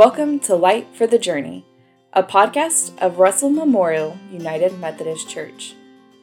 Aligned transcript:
Welcome 0.00 0.40
to 0.40 0.54
Light 0.56 0.86
for 0.94 1.06
the 1.06 1.18
Journey, 1.18 1.66
a 2.14 2.22
podcast 2.22 2.96
of 3.00 3.18
Russell 3.18 3.50
Memorial 3.50 4.16
United 4.32 4.78
Methodist 4.78 5.28
Church. 5.28 5.74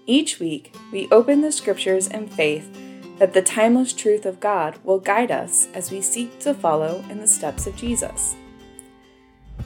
Each 0.07 0.39
week, 0.39 0.75
we 0.91 1.07
open 1.11 1.41
the 1.41 1.51
scriptures 1.51 2.07
in 2.07 2.27
faith 2.27 2.75
that 3.19 3.33
the 3.33 3.43
timeless 3.43 3.93
truth 3.93 4.25
of 4.25 4.39
God 4.39 4.79
will 4.83 4.97
guide 4.97 5.29
us 5.29 5.67
as 5.75 5.91
we 5.91 6.01
seek 6.01 6.39
to 6.39 6.55
follow 6.55 7.05
in 7.11 7.19
the 7.19 7.27
steps 7.27 7.67
of 7.67 7.75
Jesus. 7.75 8.35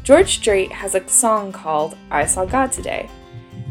George 0.04 0.36
Strait 0.36 0.74
has 0.74 0.94
a 0.94 1.08
song 1.08 1.54
called 1.54 1.96
I 2.10 2.26
Saw 2.26 2.44
God 2.44 2.74
Today, 2.74 3.10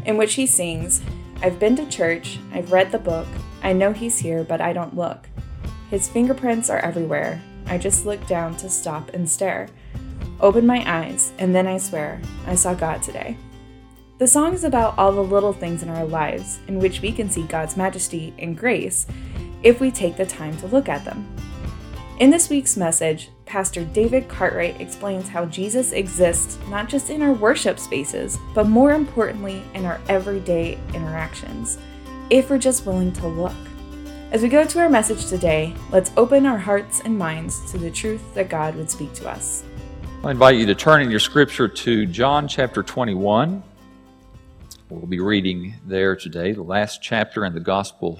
in 0.07 0.17
which 0.17 0.33
he 0.33 0.47
sings, 0.47 1.03
I've 1.43 1.59
been 1.59 1.75
to 1.75 1.85
church, 1.85 2.39
I've 2.51 2.71
read 2.71 2.91
the 2.91 2.97
book, 2.97 3.27
I 3.61 3.73
know 3.73 3.93
he's 3.93 4.17
here, 4.17 4.43
but 4.43 4.59
I 4.59 4.73
don't 4.73 4.97
look. 4.97 5.29
His 5.91 6.09
fingerprints 6.09 6.71
are 6.71 6.79
everywhere, 6.79 7.39
I 7.67 7.77
just 7.77 8.07
look 8.07 8.25
down 8.25 8.57
to 8.57 8.71
stop 8.71 9.11
and 9.13 9.29
stare. 9.29 9.69
Open 10.41 10.65
my 10.65 10.83
eyes, 10.91 11.33
and 11.37 11.53
then 11.53 11.67
I 11.67 11.77
swear, 11.77 12.19
I 12.47 12.55
saw 12.55 12.73
God 12.73 13.03
today. 13.03 13.37
The 14.17 14.27
song 14.27 14.55
is 14.55 14.63
about 14.63 14.97
all 14.97 15.11
the 15.11 15.23
little 15.23 15.53
things 15.53 15.83
in 15.83 15.89
our 15.89 16.03
lives 16.03 16.59
in 16.67 16.79
which 16.79 16.99
we 17.01 17.11
can 17.11 17.29
see 17.29 17.43
God's 17.43 17.77
majesty 17.77 18.33
and 18.39 18.57
grace 18.57 19.05
if 19.61 19.79
we 19.79 19.91
take 19.91 20.17
the 20.17 20.25
time 20.25 20.57
to 20.57 20.67
look 20.67 20.89
at 20.89 21.05
them. 21.05 21.27
In 22.19 22.31
this 22.31 22.49
week's 22.49 22.75
message, 22.75 23.29
Pastor 23.45 23.85
David 23.85 24.27
Cartwright 24.27 24.81
explains 24.81 25.29
how 25.29 25.45
Jesus 25.45 25.91
exists 25.91 26.57
not 26.69 26.89
just 26.89 27.11
in 27.11 27.21
our 27.21 27.33
worship 27.33 27.77
spaces, 27.77 28.39
but 28.55 28.67
more 28.67 28.93
importantly 28.93 29.61
in 29.75 29.85
our 29.85 30.01
everyday 30.09 30.79
interactions, 30.95 31.77
if 32.31 32.49
we're 32.49 32.57
just 32.57 32.87
willing 32.87 33.13
to 33.13 33.27
look. 33.27 33.53
As 34.31 34.41
we 34.41 34.49
go 34.49 34.65
to 34.65 34.79
our 34.79 34.89
message 34.89 35.27
today, 35.27 35.75
let's 35.91 36.11
open 36.17 36.47
our 36.47 36.57
hearts 36.57 37.01
and 37.01 37.15
minds 37.15 37.71
to 37.71 37.77
the 37.77 37.91
truth 37.91 38.33
that 38.33 38.49
God 38.49 38.75
would 38.75 38.89
speak 38.89 39.13
to 39.15 39.29
us. 39.29 39.63
I 40.23 40.29
invite 40.29 40.57
you 40.57 40.67
to 40.67 40.75
turn 40.75 41.01
in 41.01 41.09
your 41.09 41.19
scripture 41.19 41.67
to 41.67 42.05
John 42.05 42.47
chapter 42.47 42.83
21. 42.83 43.63
We'll 44.87 45.07
be 45.07 45.19
reading 45.19 45.73
there 45.87 46.15
today, 46.15 46.51
the 46.51 46.61
last 46.61 47.01
chapter 47.01 47.43
in 47.43 47.55
the 47.55 47.59
gospel 47.59 48.19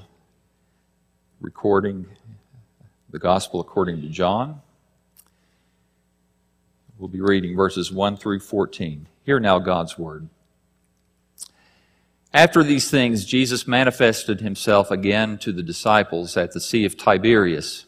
recording, 1.39 2.07
the 3.11 3.19
gospel 3.19 3.59
according 3.59 4.01
to 4.01 4.07
John. 4.07 4.61
We'll 6.97 7.07
be 7.07 7.21
reading 7.21 7.55
verses 7.55 7.91
1 7.91 8.17
through 8.17 8.39
14. 8.39 9.07
Hear 9.23 9.39
now 9.39 9.59
God's 9.59 9.99
word. 9.99 10.27
After 12.33 12.63
these 12.63 12.89
things, 12.89 13.25
Jesus 13.25 13.67
manifested 13.67 14.41
himself 14.41 14.89
again 14.89 15.37
to 15.37 15.51
the 15.51 15.61
disciples 15.61 16.35
at 16.35 16.53
the 16.53 16.61
Sea 16.61 16.83
of 16.83 16.97
Tiberias, 16.97 17.85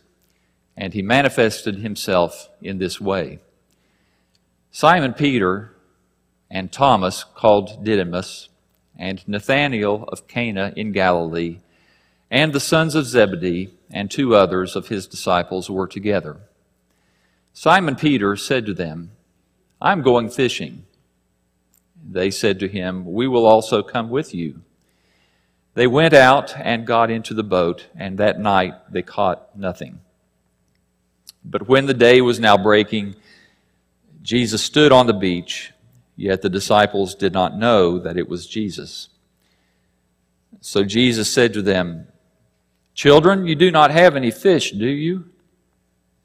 and 0.77 0.93
he 0.93 1.01
manifested 1.01 1.77
himself 1.77 2.49
in 2.61 2.77
this 2.77 3.01
way. 3.01 3.39
Simon 4.75 5.13
Peter 5.13 5.71
and 6.49 6.71
Thomas, 6.71 7.23
called 7.35 7.83
Didymus, 7.83 8.49
and 8.97 9.25
Nathanael 9.27 10.05
of 10.05 10.27
Cana 10.27 10.73
in 10.75 10.91
Galilee, 10.91 11.59
and 12.31 12.53
the 12.53 12.59
sons 12.59 12.95
of 12.95 13.05
Zebedee, 13.05 13.69
and 13.91 14.09
two 14.09 14.35
others 14.35 14.75
of 14.75 14.87
his 14.87 15.05
disciples 15.05 15.69
were 15.69 15.85
together. 15.85 16.37
Simon 17.53 17.95
Peter 17.95 18.35
said 18.35 18.65
to 18.65 18.73
them, 18.73 19.11
I'm 19.79 20.01
going 20.01 20.31
fishing. 20.31 20.85
They 22.03 22.31
said 22.31 22.59
to 22.61 22.67
him, 22.67 23.05
We 23.05 23.27
will 23.27 23.45
also 23.45 23.83
come 23.83 24.09
with 24.09 24.33
you. 24.33 24.63
They 25.75 25.85
went 25.85 26.15
out 26.15 26.57
and 26.57 26.87
got 26.87 27.11
into 27.11 27.35
the 27.35 27.43
boat, 27.43 27.85
and 27.95 28.17
that 28.17 28.39
night 28.39 28.73
they 28.91 29.03
caught 29.03 29.55
nothing. 29.55 29.99
But 31.45 31.67
when 31.67 31.85
the 31.85 31.93
day 31.93 32.21
was 32.21 32.39
now 32.39 32.57
breaking, 32.57 33.17
Jesus 34.23 34.63
stood 34.63 34.93
on 34.93 35.05
the 35.05 35.13
beach, 35.13 35.73
yet 36.15 36.41
the 36.41 36.49
disciples 36.49 37.13
did 37.13 37.33
not 37.33 37.57
know 37.57 37.99
that 37.99 38.17
it 38.17 38.29
was 38.29 38.47
Jesus. 38.47 39.09
So 40.61 40.85
Jesus 40.85 41.29
said 41.29 41.53
to 41.53 41.61
them, 41.61 42.07
Children, 42.93 43.45
you 43.45 43.55
do 43.55 43.69
not 43.69 43.91
have 43.91 44.15
any 44.15 44.31
fish, 44.31 44.71
do 44.71 44.87
you? 44.87 45.25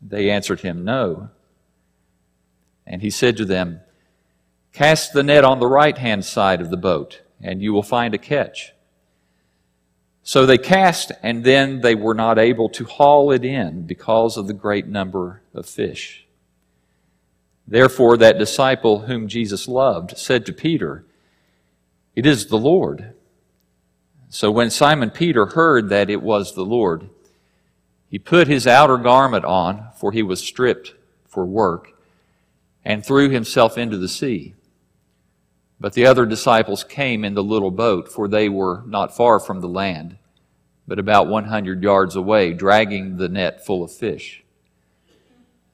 They 0.00 0.30
answered 0.30 0.60
him, 0.60 0.84
No. 0.84 1.30
And 2.86 3.02
he 3.02 3.10
said 3.10 3.36
to 3.38 3.44
them, 3.44 3.80
Cast 4.72 5.12
the 5.12 5.24
net 5.24 5.44
on 5.44 5.58
the 5.58 5.66
right 5.66 5.98
hand 5.98 6.24
side 6.24 6.60
of 6.60 6.70
the 6.70 6.76
boat, 6.76 7.22
and 7.40 7.60
you 7.60 7.72
will 7.72 7.82
find 7.82 8.14
a 8.14 8.18
catch. 8.18 8.72
So 10.22 10.46
they 10.46 10.58
cast, 10.58 11.10
and 11.22 11.42
then 11.42 11.80
they 11.80 11.96
were 11.96 12.14
not 12.14 12.38
able 12.38 12.68
to 12.70 12.84
haul 12.84 13.32
it 13.32 13.44
in 13.44 13.86
because 13.86 14.36
of 14.36 14.46
the 14.46 14.52
great 14.52 14.86
number 14.86 15.42
of 15.52 15.66
fish. 15.66 16.27
Therefore, 17.70 18.16
that 18.16 18.38
disciple 18.38 19.00
whom 19.00 19.28
Jesus 19.28 19.68
loved 19.68 20.16
said 20.16 20.46
to 20.46 20.54
Peter, 20.54 21.04
It 22.16 22.24
is 22.24 22.46
the 22.46 22.56
Lord. 22.56 23.12
So 24.30 24.50
when 24.50 24.70
Simon 24.70 25.10
Peter 25.10 25.44
heard 25.46 25.90
that 25.90 26.08
it 26.08 26.22
was 26.22 26.54
the 26.54 26.64
Lord, 26.64 27.10
he 28.08 28.18
put 28.18 28.48
his 28.48 28.66
outer 28.66 28.96
garment 28.96 29.44
on, 29.44 29.88
for 30.00 30.12
he 30.12 30.22
was 30.22 30.40
stripped 30.40 30.94
for 31.26 31.44
work, 31.44 31.92
and 32.86 33.04
threw 33.04 33.28
himself 33.28 33.76
into 33.76 33.98
the 33.98 34.08
sea. 34.08 34.54
But 35.78 35.92
the 35.92 36.06
other 36.06 36.24
disciples 36.24 36.84
came 36.84 37.22
in 37.22 37.34
the 37.34 37.44
little 37.44 37.70
boat, 37.70 38.10
for 38.10 38.28
they 38.28 38.48
were 38.48 38.82
not 38.86 39.14
far 39.14 39.38
from 39.38 39.60
the 39.60 39.68
land, 39.68 40.16
but 40.86 40.98
about 40.98 41.28
100 41.28 41.82
yards 41.82 42.16
away, 42.16 42.54
dragging 42.54 43.18
the 43.18 43.28
net 43.28 43.64
full 43.64 43.84
of 43.84 43.92
fish. 43.92 44.42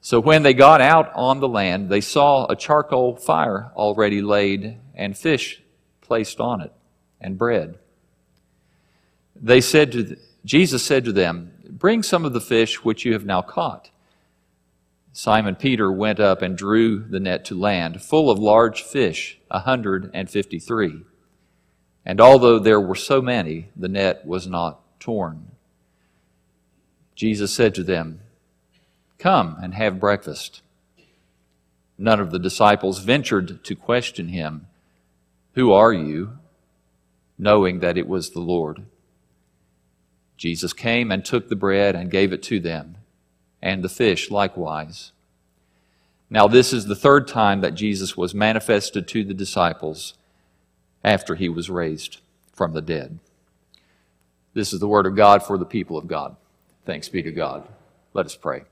So 0.05 0.21
when 0.21 0.43
they 0.43 0.53
got 0.53 0.83
out 0.83 1.11
on 1.15 1.41
the 1.41 1.49
land, 1.49 1.89
they 1.89 2.03
saw 2.03 2.45
a 2.47 2.55
charcoal 2.55 3.17
fire 3.17 3.73
already 3.75 4.21
laid 4.21 4.77
and 4.95 5.17
fish 5.17 5.63
placed 6.03 6.41
on 6.41 6.61
it 6.61 6.75
and 7.23 7.39
bread. 7.39 7.79
They 9.35 9.63
said 9.63 9.93
to 9.93 10.19
Jesus 10.45 10.85
said 10.85 11.07
to 11.07 11.13
them, 11.13 11.53
"Bring 11.71 12.03
some 12.03 12.27
of 12.27 12.35
the 12.35 12.41
fish 12.43 12.85
which 12.85 13.07
you 13.07 13.15
have 13.15 13.25
now 13.25 13.41
caught." 13.41 13.89
Simon 15.15 15.55
Peter 15.55 15.91
went 15.91 16.21
up 16.21 16.43
and 16.43 16.55
drew 16.55 16.99
the 16.99 17.19
net 17.19 17.47
to 17.47 17.59
land, 17.59 18.03
full 18.03 18.31
of 18.31 18.39
large 18.39 18.83
fish, 18.83 19.39
a 19.51 19.61
hundred 19.61 20.11
and 20.13 20.29
fifty 20.29 20.59
three. 20.59 21.01
And 22.05 22.21
although 22.21 22.59
there 22.59 22.79
were 22.79 22.95
so 22.95 23.23
many, 23.23 23.71
the 23.75 23.89
net 23.89 24.27
was 24.27 24.47
not 24.47 25.01
torn. 25.01 25.53
Jesus 27.15 27.55
said 27.55 27.75
to 27.77 27.83
them, 27.83 28.21
Come 29.25 29.57
and 29.63 29.73
have 29.73 29.99
breakfast. 29.99 30.61
None 31.97 32.21
of 32.21 32.31
the 32.31 32.39
disciples 32.39 32.99
ventured 32.99 33.65
to 33.65 33.75
question 33.75 34.29
him, 34.29 34.67
Who 35.55 35.73
are 35.73 35.95
you? 35.95 36.37
knowing 37.39 37.81
that 37.81 37.97
it 37.97 38.07
was 38.07 38.31
the 38.31 38.41
Lord. 38.41 38.83
Jesus 40.37 40.75
came 40.75 41.11
and 41.11 41.25
took 41.25 41.49
the 41.49 41.57
bread 41.57 41.97
and 41.97 42.11
gave 42.11 42.35
it 42.35 42.43
to 42.43 42.61
them, 42.61 42.97
and 43.63 43.83
the 43.83 43.89
fish 43.89 44.31
likewise. 44.31 45.13
Now, 46.29 46.47
this 46.47 46.75
is 46.75 46.85
the 46.85 46.95
third 46.95 47.27
time 47.27 47.63
that 47.63 47.75
Jesus 47.75 48.19
was 48.19 48.35
manifested 48.35 49.09
to 49.09 49.25
the 49.25 49.33
disciples 49.33 50.13
after 51.03 51.35
he 51.35 51.49
was 51.49 51.71
raised 51.71 52.19
from 52.53 52.75
the 52.75 52.83
dead. 52.83 53.19
This 54.53 54.75
is 54.75 54.81
the 54.81 54.87
word 54.87 55.07
of 55.07 55.17
God 55.17 55.43
for 55.43 55.57
the 55.57 55.65
people 55.65 55.97
of 55.97 56.09
God. 56.09 56.37
Thanks 56.85 57.09
be 57.09 57.23
to 57.23 57.33
God. 57.33 57.67
Let 58.13 58.27
us 58.27 58.37
pray. 58.37 58.65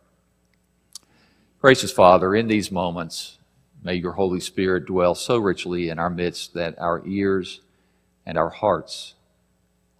Gracious 1.62 1.92
Father, 1.92 2.34
in 2.34 2.48
these 2.48 2.72
moments, 2.72 3.38
may 3.84 3.94
your 3.94 4.14
Holy 4.14 4.40
Spirit 4.40 4.86
dwell 4.86 5.14
so 5.14 5.38
richly 5.38 5.90
in 5.90 5.98
our 6.00 6.10
midst 6.10 6.54
that 6.54 6.76
our 6.76 7.06
ears 7.06 7.60
and 8.26 8.36
our 8.36 8.48
hearts 8.48 9.14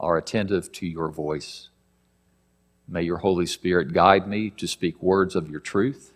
are 0.00 0.18
attentive 0.18 0.72
to 0.72 0.88
your 0.88 1.08
voice. 1.08 1.68
May 2.88 3.02
your 3.02 3.18
Holy 3.18 3.46
Spirit 3.46 3.92
guide 3.92 4.26
me 4.26 4.50
to 4.50 4.66
speak 4.66 5.00
words 5.00 5.36
of 5.36 5.48
your 5.48 5.60
truth. 5.60 6.12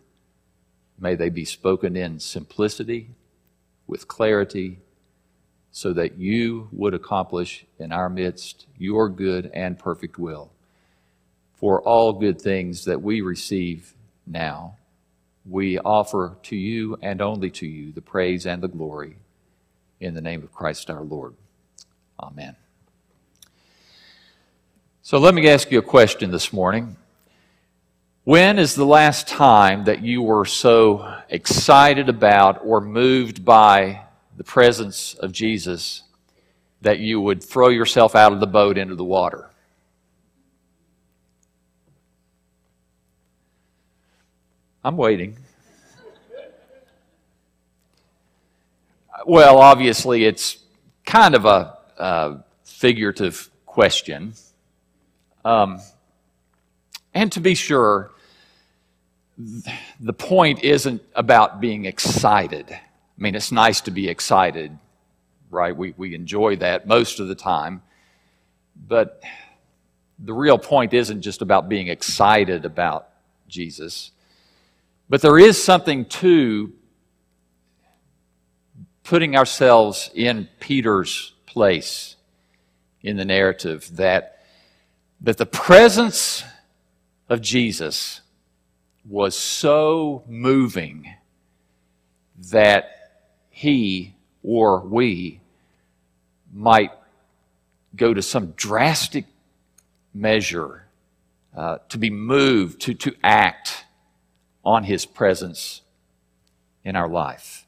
May 0.98 1.14
they 1.14 1.28
be 1.28 1.44
spoken 1.44 1.94
in 1.94 2.18
simplicity, 2.18 3.10
with 3.86 4.08
clarity, 4.08 4.78
so 5.70 5.92
that 5.92 6.18
you 6.18 6.68
would 6.72 6.92
accomplish 6.92 7.64
in 7.78 7.92
our 7.92 8.10
midst 8.10 8.66
your 8.76 9.08
good 9.08 9.48
and 9.54 9.78
perfect 9.78 10.18
will. 10.18 10.50
For 11.54 11.80
all 11.82 12.14
good 12.14 12.40
things 12.40 12.84
that 12.84 13.00
we 13.00 13.20
receive 13.20 13.94
now 14.26 14.78
we 15.48 15.78
offer 15.78 16.36
to 16.44 16.56
you 16.56 16.98
and 17.02 17.20
only 17.20 17.50
to 17.50 17.66
you 17.66 17.92
the 17.92 18.00
praise 18.00 18.46
and 18.46 18.62
the 18.62 18.68
glory 18.68 19.16
in 20.00 20.14
the 20.14 20.20
name 20.20 20.42
of 20.42 20.52
Christ 20.52 20.90
our 20.90 21.02
Lord. 21.02 21.34
Amen. 22.20 22.56
So 25.02 25.18
let 25.18 25.34
me 25.34 25.48
ask 25.48 25.70
you 25.70 25.78
a 25.78 25.82
question 25.82 26.30
this 26.30 26.52
morning. 26.52 26.96
When 28.24 28.58
is 28.58 28.74
the 28.74 28.84
last 28.84 29.28
time 29.28 29.84
that 29.84 30.02
you 30.02 30.20
were 30.20 30.44
so 30.44 31.20
excited 31.28 32.08
about 32.08 32.60
or 32.64 32.80
moved 32.80 33.44
by 33.44 34.02
the 34.36 34.42
presence 34.42 35.14
of 35.14 35.30
Jesus 35.30 36.02
that 36.82 36.98
you 36.98 37.20
would 37.20 37.42
throw 37.42 37.68
yourself 37.68 38.16
out 38.16 38.32
of 38.32 38.40
the 38.40 38.48
boat 38.48 38.76
into 38.76 38.96
the 38.96 39.04
water? 39.04 39.45
I'm 44.86 44.96
waiting. 44.96 45.36
Well, 49.26 49.58
obviously, 49.58 50.24
it's 50.24 50.58
kind 51.04 51.34
of 51.34 51.44
a, 51.44 51.76
a 51.98 52.36
figurative 52.62 53.50
question. 53.66 54.34
Um, 55.44 55.80
and 57.12 57.32
to 57.32 57.40
be 57.40 57.56
sure, 57.56 58.12
the 59.98 60.12
point 60.12 60.62
isn't 60.62 61.02
about 61.16 61.60
being 61.60 61.84
excited. 61.84 62.70
I 62.70 62.78
mean, 63.18 63.34
it's 63.34 63.50
nice 63.50 63.80
to 63.80 63.90
be 63.90 64.08
excited, 64.08 64.78
right? 65.50 65.76
We, 65.76 65.94
we 65.96 66.14
enjoy 66.14 66.54
that 66.58 66.86
most 66.86 67.18
of 67.18 67.26
the 67.26 67.34
time. 67.34 67.82
But 68.86 69.20
the 70.16 70.32
real 70.32 70.58
point 70.58 70.94
isn't 70.94 71.22
just 71.22 71.42
about 71.42 71.68
being 71.68 71.88
excited 71.88 72.64
about 72.64 73.08
Jesus, 73.48 74.12
but 75.08 75.22
there 75.22 75.38
is 75.38 75.62
something 75.62 76.04
to 76.06 76.72
putting 79.04 79.36
ourselves 79.36 80.10
in 80.14 80.48
Peter's 80.58 81.32
place 81.46 82.16
in 83.02 83.16
the 83.16 83.24
narrative 83.24 83.88
that, 83.96 84.40
that 85.20 85.36
the 85.38 85.46
presence 85.46 86.42
of 87.28 87.40
Jesus 87.40 88.20
was 89.08 89.38
so 89.38 90.24
moving 90.26 91.14
that 92.50 93.22
he 93.48 94.14
or 94.42 94.80
we 94.80 95.40
might 96.52 96.90
go 97.94 98.12
to 98.12 98.22
some 98.22 98.52
drastic 98.56 99.24
measure 100.12 100.84
uh, 101.56 101.78
to 101.88 101.96
be 101.96 102.10
moved, 102.10 102.80
to, 102.80 102.92
to 102.92 103.14
act 103.22 103.85
on 104.66 104.84
his 104.84 105.06
presence 105.06 105.80
in 106.84 106.96
our 106.96 107.08
life. 107.08 107.66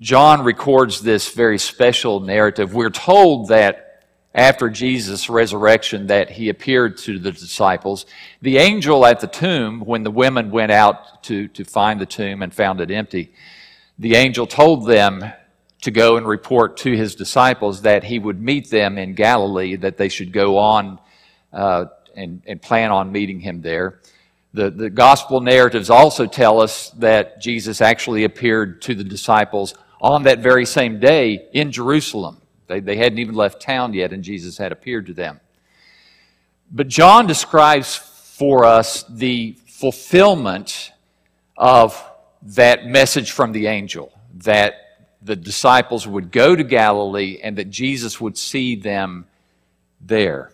John 0.00 0.42
records 0.42 1.00
this 1.00 1.34
very 1.34 1.58
special 1.58 2.20
narrative. 2.20 2.72
We're 2.72 2.90
told 2.90 3.48
that 3.48 4.04
after 4.34 4.70
Jesus' 4.70 5.28
resurrection 5.28 6.06
that 6.06 6.30
he 6.30 6.48
appeared 6.48 6.96
to 6.98 7.18
the 7.18 7.32
disciples. 7.32 8.06
The 8.40 8.56
angel 8.56 9.04
at 9.04 9.20
the 9.20 9.26
tomb, 9.26 9.80
when 9.80 10.04
the 10.04 10.10
women 10.10 10.50
went 10.50 10.72
out 10.72 11.22
to, 11.24 11.48
to 11.48 11.64
find 11.64 12.00
the 12.00 12.06
tomb 12.06 12.40
and 12.42 12.54
found 12.54 12.80
it 12.80 12.90
empty, 12.90 13.32
the 13.98 14.14
angel 14.14 14.46
told 14.46 14.86
them 14.86 15.24
to 15.82 15.90
go 15.90 16.16
and 16.16 16.26
report 16.26 16.76
to 16.78 16.96
his 16.96 17.14
disciples 17.14 17.82
that 17.82 18.04
he 18.04 18.18
would 18.18 18.40
meet 18.40 18.70
them 18.70 18.96
in 18.96 19.14
Galilee, 19.14 19.76
that 19.76 19.96
they 19.96 20.08
should 20.08 20.32
go 20.32 20.56
on 20.58 20.98
uh, 21.52 21.86
and, 22.16 22.42
and 22.46 22.62
plan 22.62 22.90
on 22.90 23.12
meeting 23.12 23.40
him 23.40 23.60
there. 23.60 24.00
The, 24.54 24.70
the 24.70 24.90
gospel 24.90 25.40
narratives 25.40 25.88
also 25.88 26.26
tell 26.26 26.60
us 26.60 26.90
that 26.90 27.40
Jesus 27.40 27.80
actually 27.80 28.24
appeared 28.24 28.82
to 28.82 28.94
the 28.94 29.04
disciples 29.04 29.74
on 30.00 30.24
that 30.24 30.40
very 30.40 30.66
same 30.66 31.00
day 31.00 31.48
in 31.52 31.72
Jerusalem. 31.72 32.42
They, 32.66 32.80
they 32.80 32.96
hadn't 32.96 33.18
even 33.18 33.34
left 33.34 33.62
town 33.62 33.94
yet, 33.94 34.12
and 34.12 34.22
Jesus 34.22 34.58
had 34.58 34.72
appeared 34.72 35.06
to 35.06 35.14
them. 35.14 35.40
But 36.70 36.88
John 36.88 37.26
describes 37.26 37.96
for 37.96 38.64
us 38.64 39.04
the 39.08 39.56
fulfillment 39.66 40.92
of 41.56 42.02
that 42.42 42.86
message 42.86 43.30
from 43.32 43.52
the 43.52 43.68
angel 43.68 44.12
that 44.34 44.74
the 45.22 45.36
disciples 45.36 46.06
would 46.06 46.30
go 46.30 46.56
to 46.56 46.64
Galilee 46.64 47.40
and 47.42 47.56
that 47.58 47.70
Jesus 47.70 48.20
would 48.20 48.36
see 48.36 48.74
them 48.74 49.26
there. 50.00 50.51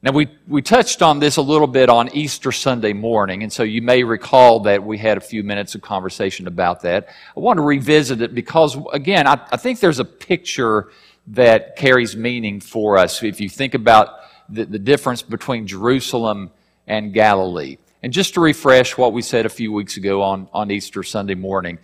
Now, 0.00 0.12
we, 0.12 0.28
we 0.46 0.62
touched 0.62 1.02
on 1.02 1.18
this 1.18 1.38
a 1.38 1.42
little 1.42 1.66
bit 1.66 1.88
on 1.88 2.14
Easter 2.14 2.52
Sunday 2.52 2.92
morning, 2.92 3.42
and 3.42 3.52
so 3.52 3.64
you 3.64 3.82
may 3.82 4.04
recall 4.04 4.60
that 4.60 4.84
we 4.84 4.96
had 4.96 5.16
a 5.16 5.20
few 5.20 5.42
minutes 5.42 5.74
of 5.74 5.82
conversation 5.82 6.46
about 6.46 6.82
that. 6.82 7.08
I 7.36 7.40
want 7.40 7.56
to 7.56 7.62
revisit 7.62 8.22
it 8.22 8.32
because, 8.32 8.78
again, 8.92 9.26
I, 9.26 9.44
I 9.50 9.56
think 9.56 9.80
there's 9.80 9.98
a 9.98 10.04
picture 10.04 10.92
that 11.28 11.74
carries 11.74 12.14
meaning 12.14 12.60
for 12.60 12.96
us 12.96 13.24
if 13.24 13.40
you 13.40 13.48
think 13.48 13.74
about 13.74 14.20
the, 14.48 14.66
the 14.66 14.78
difference 14.78 15.22
between 15.22 15.66
Jerusalem 15.66 16.52
and 16.86 17.12
Galilee. 17.12 17.78
And 18.00 18.12
just 18.12 18.34
to 18.34 18.40
refresh 18.40 18.96
what 18.96 19.12
we 19.12 19.20
said 19.20 19.46
a 19.46 19.50
few 19.50 19.72
weeks 19.72 19.96
ago 19.96 20.22
on, 20.22 20.48
on 20.52 20.70
Easter 20.70 21.02
Sunday 21.02 21.34
morning, 21.34 21.80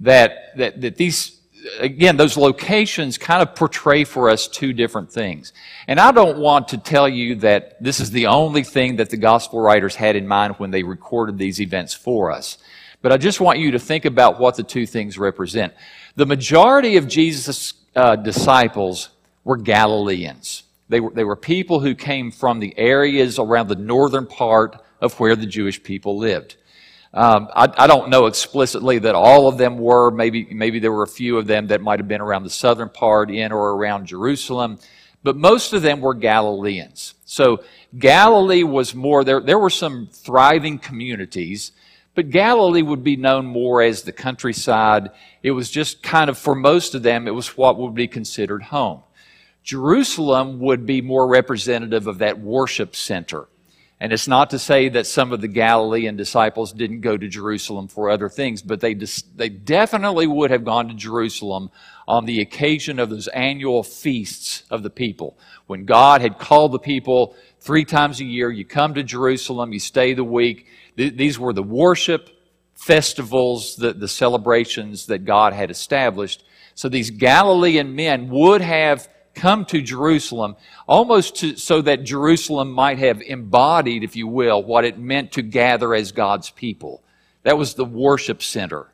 that, 0.00 0.56
that, 0.56 0.80
that 0.80 0.96
these, 0.96 1.37
again, 1.78 2.16
those 2.16 2.36
locations 2.36 3.18
kind 3.18 3.42
of 3.42 3.54
portray 3.54 4.04
for 4.04 4.30
us 4.30 4.48
two 4.48 4.72
different 4.72 5.10
things. 5.10 5.52
And 5.86 5.98
I 6.00 6.12
don't 6.12 6.38
want 6.38 6.68
to 6.68 6.78
tell 6.78 7.08
you 7.08 7.36
that 7.36 7.82
this 7.82 8.00
is 8.00 8.10
the 8.10 8.26
only 8.26 8.62
thing 8.62 8.96
that 8.96 9.10
the 9.10 9.16
gospel 9.16 9.60
writers 9.60 9.94
had 9.94 10.16
in 10.16 10.26
mind 10.26 10.54
when 10.58 10.70
they 10.70 10.82
recorded 10.82 11.38
these 11.38 11.60
events 11.60 11.94
for 11.94 12.30
us. 12.30 12.58
But 13.00 13.12
I 13.12 13.16
just 13.16 13.40
want 13.40 13.58
you 13.58 13.70
to 13.72 13.78
think 13.78 14.04
about 14.04 14.40
what 14.40 14.56
the 14.56 14.62
two 14.62 14.86
things 14.86 15.18
represent. 15.18 15.72
The 16.16 16.26
majority 16.26 16.96
of 16.96 17.06
Jesus' 17.06 17.74
uh, 17.94 18.16
disciples 18.16 19.10
were 19.44 19.56
Galileans. 19.56 20.64
They 20.88 21.00
were, 21.00 21.10
they 21.10 21.24
were 21.24 21.36
people 21.36 21.80
who 21.80 21.94
came 21.94 22.30
from 22.30 22.60
the 22.60 22.76
areas 22.76 23.38
around 23.38 23.68
the 23.68 23.76
northern 23.76 24.26
part 24.26 24.82
of 25.00 25.18
where 25.20 25.36
the 25.36 25.46
Jewish 25.46 25.82
people 25.82 26.18
lived. 26.18 26.56
Um, 27.14 27.48
I, 27.54 27.72
I, 27.78 27.86
don't 27.86 28.10
know 28.10 28.26
explicitly 28.26 28.98
that 28.98 29.14
all 29.14 29.48
of 29.48 29.56
them 29.56 29.78
were. 29.78 30.10
Maybe, 30.10 30.46
maybe 30.52 30.78
there 30.78 30.92
were 30.92 31.04
a 31.04 31.08
few 31.08 31.38
of 31.38 31.46
them 31.46 31.68
that 31.68 31.80
might 31.80 32.00
have 32.00 32.08
been 32.08 32.20
around 32.20 32.42
the 32.42 32.50
southern 32.50 32.90
part, 32.90 33.30
in 33.30 33.50
or 33.50 33.70
around 33.70 34.06
Jerusalem. 34.06 34.78
But 35.22 35.36
most 35.36 35.72
of 35.72 35.82
them 35.82 36.00
were 36.00 36.14
Galileans. 36.14 37.14
So 37.24 37.64
Galilee 37.98 38.62
was 38.62 38.94
more, 38.94 39.24
there, 39.24 39.40
there 39.40 39.58
were 39.58 39.70
some 39.70 40.08
thriving 40.12 40.78
communities, 40.78 41.72
but 42.14 42.30
Galilee 42.30 42.82
would 42.82 43.02
be 43.02 43.16
known 43.16 43.46
more 43.46 43.80
as 43.82 44.02
the 44.02 44.12
countryside. 44.12 45.10
It 45.42 45.52
was 45.52 45.70
just 45.70 46.02
kind 46.02 46.28
of, 46.28 46.36
for 46.36 46.54
most 46.54 46.94
of 46.94 47.02
them, 47.02 47.26
it 47.26 47.34
was 47.34 47.56
what 47.56 47.78
would 47.78 47.94
be 47.94 48.08
considered 48.08 48.64
home. 48.64 49.02
Jerusalem 49.62 50.60
would 50.60 50.86
be 50.86 51.00
more 51.00 51.26
representative 51.26 52.06
of 52.06 52.18
that 52.18 52.38
worship 52.38 52.96
center. 52.96 53.48
And 54.00 54.12
it's 54.12 54.28
not 54.28 54.50
to 54.50 54.60
say 54.60 54.88
that 54.90 55.08
some 55.08 55.32
of 55.32 55.40
the 55.40 55.48
Galilean 55.48 56.16
disciples 56.16 56.72
didn't 56.72 57.00
go 57.00 57.16
to 57.16 57.26
Jerusalem 57.26 57.88
for 57.88 58.10
other 58.10 58.28
things, 58.28 58.62
but 58.62 58.80
they, 58.80 58.94
they 58.94 59.48
definitely 59.48 60.28
would 60.28 60.52
have 60.52 60.64
gone 60.64 60.88
to 60.88 60.94
Jerusalem 60.94 61.70
on 62.06 62.24
the 62.24 62.40
occasion 62.40 63.00
of 63.00 63.10
those 63.10 63.26
annual 63.28 63.82
feasts 63.82 64.62
of 64.70 64.84
the 64.84 64.90
people. 64.90 65.36
When 65.66 65.84
God 65.84 66.20
had 66.20 66.38
called 66.38 66.72
the 66.72 66.78
people 66.78 67.34
three 67.58 67.84
times 67.84 68.20
a 68.20 68.24
year, 68.24 68.50
you 68.50 68.64
come 68.64 68.94
to 68.94 69.02
Jerusalem, 69.02 69.72
you 69.72 69.80
stay 69.80 70.14
the 70.14 70.22
week. 70.22 70.68
These 70.94 71.38
were 71.38 71.52
the 71.52 71.62
worship 71.62 72.30
festivals, 72.74 73.74
the, 73.74 73.92
the 73.92 74.06
celebrations 74.06 75.06
that 75.06 75.24
God 75.24 75.52
had 75.52 75.72
established. 75.72 76.44
So 76.76 76.88
these 76.88 77.10
Galilean 77.10 77.96
men 77.96 78.28
would 78.30 78.60
have 78.60 79.08
come 79.38 79.64
to 79.66 79.80
Jerusalem 79.80 80.56
almost 80.86 81.36
to, 81.36 81.56
so 81.56 81.80
that 81.82 82.04
Jerusalem 82.04 82.72
might 82.72 82.98
have 82.98 83.22
embodied, 83.22 84.02
if 84.02 84.16
you 84.16 84.26
will, 84.26 84.62
what 84.62 84.84
it 84.84 84.98
meant 84.98 85.32
to 85.32 85.42
gather 85.42 85.94
as 85.94 86.12
God's 86.12 86.50
people. 86.50 87.02
That 87.44 87.56
was 87.56 87.74
the 87.74 87.84
worship 87.84 88.42
center. 88.42 88.92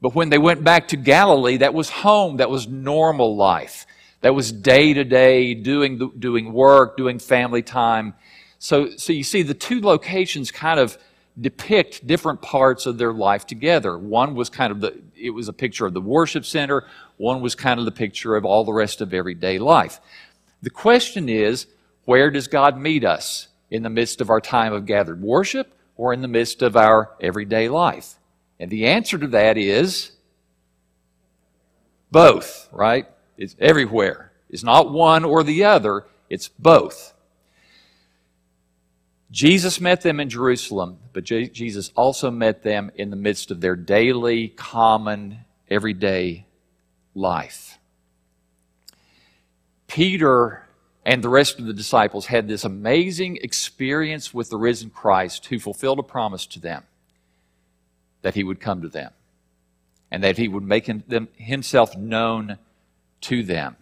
But 0.00 0.14
when 0.14 0.30
they 0.30 0.38
went 0.38 0.64
back 0.64 0.88
to 0.88 0.96
Galilee, 0.96 1.58
that 1.58 1.74
was 1.74 1.90
home, 1.90 2.36
that 2.38 2.50
was 2.50 2.68
normal 2.68 3.36
life. 3.36 3.86
That 4.20 4.34
was 4.34 4.52
day 4.52 4.94
to 4.94 5.04
day, 5.04 5.54
doing, 5.54 6.12
doing 6.18 6.52
work, 6.52 6.96
doing 6.96 7.18
family 7.18 7.62
time. 7.62 8.14
So, 8.58 8.96
so 8.96 9.12
you 9.12 9.24
see, 9.24 9.42
the 9.42 9.54
two 9.54 9.80
locations 9.80 10.50
kind 10.50 10.80
of 10.80 10.96
depict 11.38 12.06
different 12.06 12.40
parts 12.40 12.86
of 12.86 12.96
their 12.96 13.12
life 13.12 13.46
together. 13.46 13.98
One 13.98 14.34
was 14.34 14.48
kind 14.48 14.70
of 14.72 14.80
the, 14.80 14.98
it 15.24 15.30
was 15.30 15.48
a 15.48 15.52
picture 15.52 15.86
of 15.86 15.94
the 15.94 16.00
worship 16.00 16.44
center. 16.44 16.84
One 17.16 17.40
was 17.40 17.54
kind 17.54 17.78
of 17.80 17.86
the 17.86 17.92
picture 17.92 18.36
of 18.36 18.44
all 18.44 18.64
the 18.64 18.72
rest 18.72 19.00
of 19.00 19.14
everyday 19.14 19.58
life. 19.58 19.98
The 20.62 20.70
question 20.70 21.28
is, 21.28 21.66
where 22.04 22.30
does 22.30 22.46
God 22.46 22.78
meet 22.78 23.04
us? 23.04 23.48
In 23.70 23.82
the 23.82 23.90
midst 23.90 24.20
of 24.20 24.30
our 24.30 24.40
time 24.40 24.72
of 24.72 24.86
gathered 24.86 25.22
worship 25.22 25.74
or 25.96 26.12
in 26.12 26.20
the 26.20 26.28
midst 26.28 26.60
of 26.60 26.76
our 26.76 27.10
everyday 27.20 27.68
life? 27.68 28.16
And 28.60 28.70
the 28.70 28.86
answer 28.86 29.16
to 29.18 29.26
that 29.28 29.56
is 29.56 30.12
both, 32.10 32.68
right? 32.70 33.06
It's 33.38 33.56
everywhere. 33.58 34.30
It's 34.50 34.62
not 34.62 34.92
one 34.92 35.24
or 35.24 35.42
the 35.42 35.64
other, 35.64 36.04
it's 36.28 36.48
both. 36.48 37.13
Jesus 39.34 39.80
met 39.80 40.02
them 40.02 40.20
in 40.20 40.28
Jerusalem, 40.28 40.98
but 41.12 41.24
Jesus 41.24 41.90
also 41.96 42.30
met 42.30 42.62
them 42.62 42.92
in 42.94 43.10
the 43.10 43.16
midst 43.16 43.50
of 43.50 43.60
their 43.60 43.74
daily, 43.74 44.46
common, 44.46 45.40
everyday 45.68 46.46
life. 47.16 47.80
Peter 49.88 50.64
and 51.04 51.20
the 51.20 51.28
rest 51.28 51.58
of 51.58 51.66
the 51.66 51.72
disciples 51.72 52.26
had 52.26 52.46
this 52.46 52.64
amazing 52.64 53.38
experience 53.42 54.32
with 54.32 54.50
the 54.50 54.56
risen 54.56 54.88
Christ 54.88 55.46
who 55.46 55.58
fulfilled 55.58 55.98
a 55.98 56.04
promise 56.04 56.46
to 56.46 56.60
them 56.60 56.84
that 58.22 58.36
he 58.36 58.44
would 58.44 58.60
come 58.60 58.82
to 58.82 58.88
them 58.88 59.10
and 60.12 60.22
that 60.22 60.38
he 60.38 60.46
would 60.46 60.62
make 60.62 60.86
himself 61.36 61.96
known 61.96 62.56
to 63.22 63.42
them. 63.42 63.74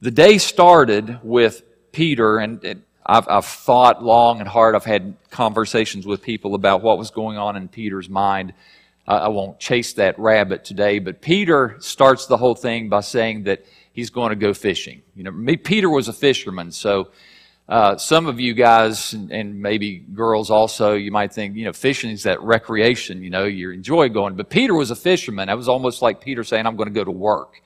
The 0.00 0.10
day 0.10 0.38
started 0.38 1.20
with 1.22 1.62
Peter, 1.92 2.38
and 2.38 2.82
I've, 3.10 3.28
I've 3.28 3.44
thought 3.44 4.04
long 4.04 4.38
and 4.38 4.48
hard. 4.48 4.76
I've 4.76 4.84
had 4.84 5.16
conversations 5.30 6.06
with 6.06 6.22
people 6.22 6.54
about 6.54 6.80
what 6.80 6.96
was 6.96 7.10
going 7.10 7.38
on 7.38 7.56
in 7.56 7.66
Peter's 7.66 8.08
mind. 8.08 8.54
I 9.08 9.26
won't 9.26 9.58
chase 9.58 9.94
that 9.94 10.16
rabbit 10.20 10.64
today, 10.64 11.00
but 11.00 11.20
Peter 11.20 11.76
starts 11.80 12.26
the 12.26 12.36
whole 12.36 12.54
thing 12.54 12.88
by 12.88 13.00
saying 13.00 13.42
that 13.44 13.64
he's 13.92 14.10
going 14.10 14.30
to 14.30 14.36
go 14.36 14.54
fishing. 14.54 15.02
You 15.16 15.24
know, 15.24 15.56
Peter 15.56 15.90
was 15.90 16.06
a 16.06 16.12
fisherman, 16.12 16.70
so 16.70 17.08
uh, 17.68 17.96
some 17.96 18.26
of 18.26 18.38
you 18.38 18.54
guys 18.54 19.12
and, 19.12 19.32
and, 19.32 19.60
maybe 19.60 19.98
girls 19.98 20.48
also, 20.48 20.94
you 20.94 21.10
might 21.10 21.32
think, 21.32 21.56
you 21.56 21.64
know, 21.64 21.72
fishing 21.72 22.10
is 22.10 22.22
that 22.22 22.40
recreation. 22.42 23.24
You 23.24 23.30
know, 23.30 23.44
you 23.44 23.72
enjoy 23.72 24.08
going. 24.08 24.36
But 24.36 24.50
Peter 24.50 24.74
was 24.74 24.92
a 24.92 24.96
fisherman. 24.96 25.48
That 25.48 25.56
was 25.56 25.68
almost 25.68 26.02
like 26.02 26.20
Peter 26.20 26.44
saying, 26.44 26.66
"I'm 26.66 26.76
going 26.76 26.88
to 26.88 26.94
go 26.94 27.04
to 27.04 27.10
work." 27.10 27.62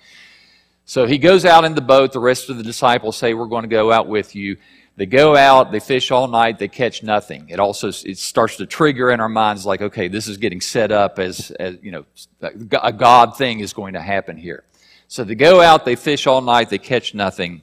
So 0.86 1.06
he 1.06 1.16
goes 1.16 1.44
out 1.44 1.64
in 1.64 1.74
the 1.74 1.80
boat. 1.80 2.12
The 2.12 2.20
rest 2.20 2.50
of 2.50 2.56
the 2.58 2.62
disciples 2.62 3.16
say, 3.16 3.34
"We're 3.34 3.46
going 3.46 3.62
to 3.62 3.68
go 3.68 3.92
out 3.92 4.06
with 4.06 4.34
you." 4.34 4.56
They 4.96 5.06
go 5.06 5.36
out, 5.36 5.72
they 5.72 5.80
fish 5.80 6.10
all 6.10 6.28
night, 6.28 6.58
they 6.58 6.68
catch 6.68 7.02
nothing. 7.02 7.48
It 7.48 7.58
also 7.58 7.88
it 7.88 8.18
starts 8.18 8.56
to 8.58 8.66
trigger 8.66 9.10
in 9.10 9.20
our 9.20 9.28
minds 9.28 9.66
like, 9.66 9.82
okay, 9.82 10.06
this 10.06 10.28
is 10.28 10.36
getting 10.36 10.60
set 10.60 10.92
up 10.92 11.18
as, 11.18 11.50
as 11.52 11.78
you 11.82 11.90
know, 11.90 12.04
a 12.40 12.92
God 12.92 13.36
thing 13.36 13.60
is 13.60 13.72
going 13.72 13.94
to 13.94 14.00
happen 14.00 14.36
here. 14.36 14.62
So 15.08 15.24
they 15.24 15.34
go 15.34 15.60
out, 15.60 15.84
they 15.84 15.96
fish 15.96 16.26
all 16.26 16.40
night, 16.40 16.70
they 16.70 16.78
catch 16.78 17.12
nothing. 17.12 17.62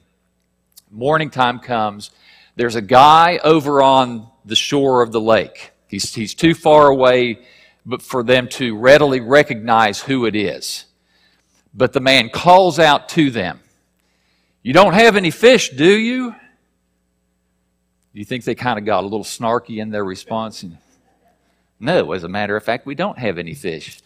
Morning 0.90 1.30
time 1.30 1.58
comes. 1.58 2.10
There's 2.54 2.76
a 2.76 2.82
guy 2.82 3.40
over 3.42 3.82
on 3.82 4.28
the 4.44 4.56
shore 4.56 5.02
of 5.02 5.10
the 5.10 5.20
lake. 5.20 5.72
He's, 5.88 6.14
he's 6.14 6.34
too 6.34 6.54
far 6.54 6.88
away 6.88 7.38
but 7.84 8.02
for 8.02 8.22
them 8.22 8.48
to 8.48 8.76
readily 8.76 9.20
recognize 9.20 10.00
who 10.00 10.26
it 10.26 10.36
is. 10.36 10.84
But 11.74 11.92
the 11.92 12.00
man 12.00 12.28
calls 12.28 12.78
out 12.78 13.08
to 13.10 13.30
them, 13.30 13.60
You 14.62 14.72
don't 14.72 14.94
have 14.94 15.16
any 15.16 15.30
fish, 15.30 15.70
do 15.70 15.90
you? 15.90 16.34
Do 18.12 18.18
you 18.18 18.24
think 18.24 18.44
they 18.44 18.54
kind 18.54 18.78
of 18.78 18.84
got 18.84 19.04
a 19.04 19.06
little 19.06 19.24
snarky 19.24 19.78
in 19.78 19.90
their 19.90 20.04
response? 20.04 20.64
No, 21.80 22.12
as 22.12 22.24
a 22.24 22.28
matter 22.28 22.56
of 22.56 22.62
fact, 22.62 22.86
we 22.86 22.94
don't 22.94 23.18
have 23.18 23.38
any 23.38 23.54
fish. 23.54 24.00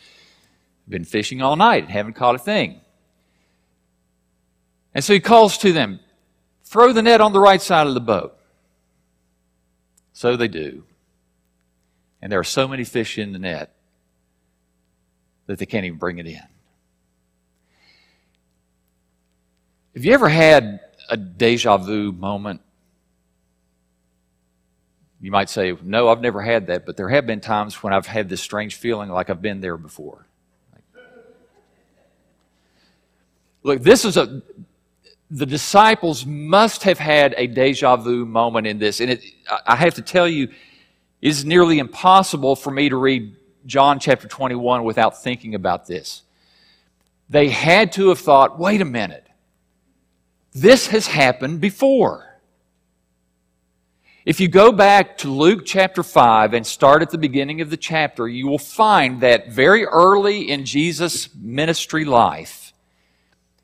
Been 0.88 1.04
fishing 1.04 1.42
all 1.42 1.56
night 1.56 1.84
and 1.84 1.92
haven't 1.92 2.14
caught 2.14 2.36
a 2.36 2.38
thing. 2.38 2.80
And 4.94 5.04
so 5.04 5.12
he 5.12 5.20
calls 5.20 5.58
to 5.58 5.72
them, 5.72 6.00
throw 6.64 6.92
the 6.92 7.02
net 7.02 7.20
on 7.20 7.32
the 7.32 7.40
right 7.40 7.60
side 7.60 7.86
of 7.86 7.94
the 7.94 8.00
boat. 8.00 8.38
So 10.12 10.36
they 10.36 10.48
do. 10.48 10.84
And 12.22 12.32
there 12.32 12.38
are 12.38 12.44
so 12.44 12.66
many 12.66 12.84
fish 12.84 13.18
in 13.18 13.32
the 13.32 13.38
net 13.38 13.74
that 15.46 15.58
they 15.58 15.66
can't 15.66 15.84
even 15.84 15.98
bring 15.98 16.18
it 16.18 16.26
in. 16.26 16.40
Have 19.94 20.04
you 20.04 20.12
ever 20.12 20.28
had 20.28 20.80
a 21.08 21.16
deja 21.16 21.76
vu 21.76 22.12
moment 22.12 22.60
you 25.26 25.32
might 25.32 25.50
say, 25.50 25.76
No, 25.82 26.08
I've 26.08 26.20
never 26.20 26.40
had 26.40 26.68
that, 26.68 26.86
but 26.86 26.96
there 26.96 27.08
have 27.08 27.26
been 27.26 27.40
times 27.40 27.82
when 27.82 27.92
I've 27.92 28.06
had 28.06 28.28
this 28.28 28.40
strange 28.40 28.76
feeling 28.76 29.10
like 29.10 29.28
I've 29.28 29.42
been 29.42 29.60
there 29.60 29.76
before. 29.76 30.24
Look, 33.64 33.82
this 33.82 34.04
is 34.04 34.16
a. 34.16 34.40
The 35.28 35.44
disciples 35.44 36.24
must 36.24 36.84
have 36.84 37.00
had 37.00 37.34
a 37.36 37.48
deja 37.48 37.96
vu 37.96 38.24
moment 38.24 38.68
in 38.68 38.78
this. 38.78 39.00
And 39.00 39.10
it, 39.10 39.24
I 39.66 39.74
have 39.74 39.94
to 39.94 40.02
tell 40.02 40.28
you, 40.28 40.44
it 40.44 41.28
is 41.28 41.44
nearly 41.44 41.80
impossible 41.80 42.54
for 42.54 42.70
me 42.70 42.88
to 42.88 42.96
read 42.96 43.34
John 43.66 43.98
chapter 43.98 44.28
21 44.28 44.84
without 44.84 45.20
thinking 45.20 45.56
about 45.56 45.88
this. 45.88 46.22
They 47.28 47.48
had 47.48 47.90
to 47.94 48.10
have 48.10 48.20
thought, 48.20 48.60
wait 48.60 48.80
a 48.80 48.84
minute, 48.84 49.26
this 50.52 50.86
has 50.86 51.08
happened 51.08 51.60
before. 51.60 52.35
If 54.26 54.40
you 54.40 54.48
go 54.48 54.72
back 54.72 55.18
to 55.18 55.30
Luke 55.30 55.64
chapter 55.64 56.02
5 56.02 56.52
and 56.52 56.66
start 56.66 57.00
at 57.00 57.10
the 57.10 57.16
beginning 57.16 57.60
of 57.60 57.70
the 57.70 57.76
chapter, 57.76 58.26
you 58.26 58.48
will 58.48 58.58
find 58.58 59.20
that 59.20 59.52
very 59.52 59.84
early 59.84 60.50
in 60.50 60.64
Jesus' 60.64 61.32
ministry 61.32 62.04
life, 62.04 62.72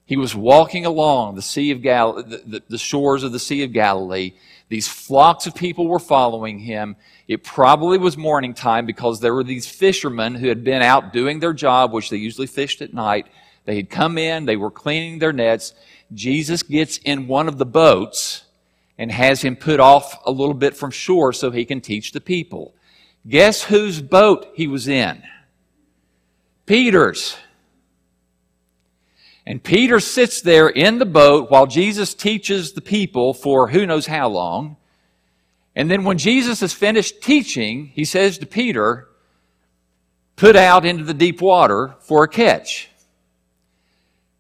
he 0.07 0.17
was 0.17 0.37
walking 0.37 0.87
along 0.87 1.35
the 1.35 1.43
Sea 1.43 1.73
of 1.73 1.83
Gal- 1.83 2.23
the, 2.23 2.43
the, 2.47 2.63
the 2.69 2.79
shores 2.79 3.25
of 3.25 3.33
the 3.33 3.41
Sea 3.41 3.65
of 3.65 3.73
Galilee. 3.73 4.35
These 4.69 4.87
flocks 4.87 5.49
of 5.49 5.57
people 5.57 5.89
were 5.89 5.99
following 5.99 6.61
him. 6.61 6.95
It 7.27 7.43
probably 7.43 7.99
was 7.99 8.17
morning 8.17 8.55
time 8.55 8.87
because 8.87 9.19
there 9.19 9.35
were 9.35 9.43
these 9.43 9.67
fishermen 9.67 10.37
who 10.37 10.47
had 10.47 10.63
been 10.63 10.81
out 10.81 11.13
doing 11.13 11.41
their 11.41 11.55
job, 11.55 11.93
which 11.93 12.09
they 12.09 12.19
usually 12.19 12.47
fished 12.47 12.83
at 12.83 12.95
night. 12.95 13.27
They 13.65 13.75
had 13.75 13.91
come 13.91 14.17
in, 14.17 14.45
they 14.45 14.57
were 14.57 14.71
cleaning 14.71 15.19
their 15.19 15.33
nets. 15.33 15.75
Jesus 16.15 16.63
gets 16.63 16.99
in 16.99 17.27
one 17.27 17.49
of 17.49 17.59
the 17.59 17.67
boats 17.67 18.45
and 18.99 19.11
has 19.11 19.43
him 19.43 19.57
put 19.57 19.81
off 19.81 20.21
a 20.27 20.31
little 20.31 20.55
bit 20.55 20.77
from 20.77 20.91
shore 20.91 21.33
so 21.33 21.51
he 21.51 21.65
can 21.65 21.81
teach 21.81 22.13
the 22.13 22.21
people. 22.21 22.75
Guess 23.27 23.65
whose 23.65 24.03
boat 24.03 24.53
he 24.55 24.67
was 24.67 24.89
in? 24.89 25.23
Peter's. 26.67 27.37
And 29.47 29.63
Peter 29.63 29.99
sits 29.99 30.41
there 30.41 30.69
in 30.69 30.99
the 30.99 31.07
boat 31.07 31.51
while 31.51 31.67
Jesus 31.67 32.15
teaches 32.15 32.73
the 32.73 32.81
people 32.81 33.35
for 33.35 33.69
who 33.69 33.87
knows 33.87 34.07
how 34.07 34.29
long. 34.29 34.77
And 35.75 35.91
then 35.91 36.05
when 36.05 36.19
Jesus 36.19 36.61
has 36.61 36.73
finished 36.73 37.23
teaching, 37.23 37.87
he 37.87 38.05
says 38.05 38.39
to 38.39 38.47
Peter, 38.47 39.09
Put 40.37 40.57
out 40.57 40.85
into 40.85 41.05
the 41.05 41.15
deep 41.15 41.41
water 41.41 41.95
for 42.01 42.25
a 42.25 42.29
catch. 42.29 42.89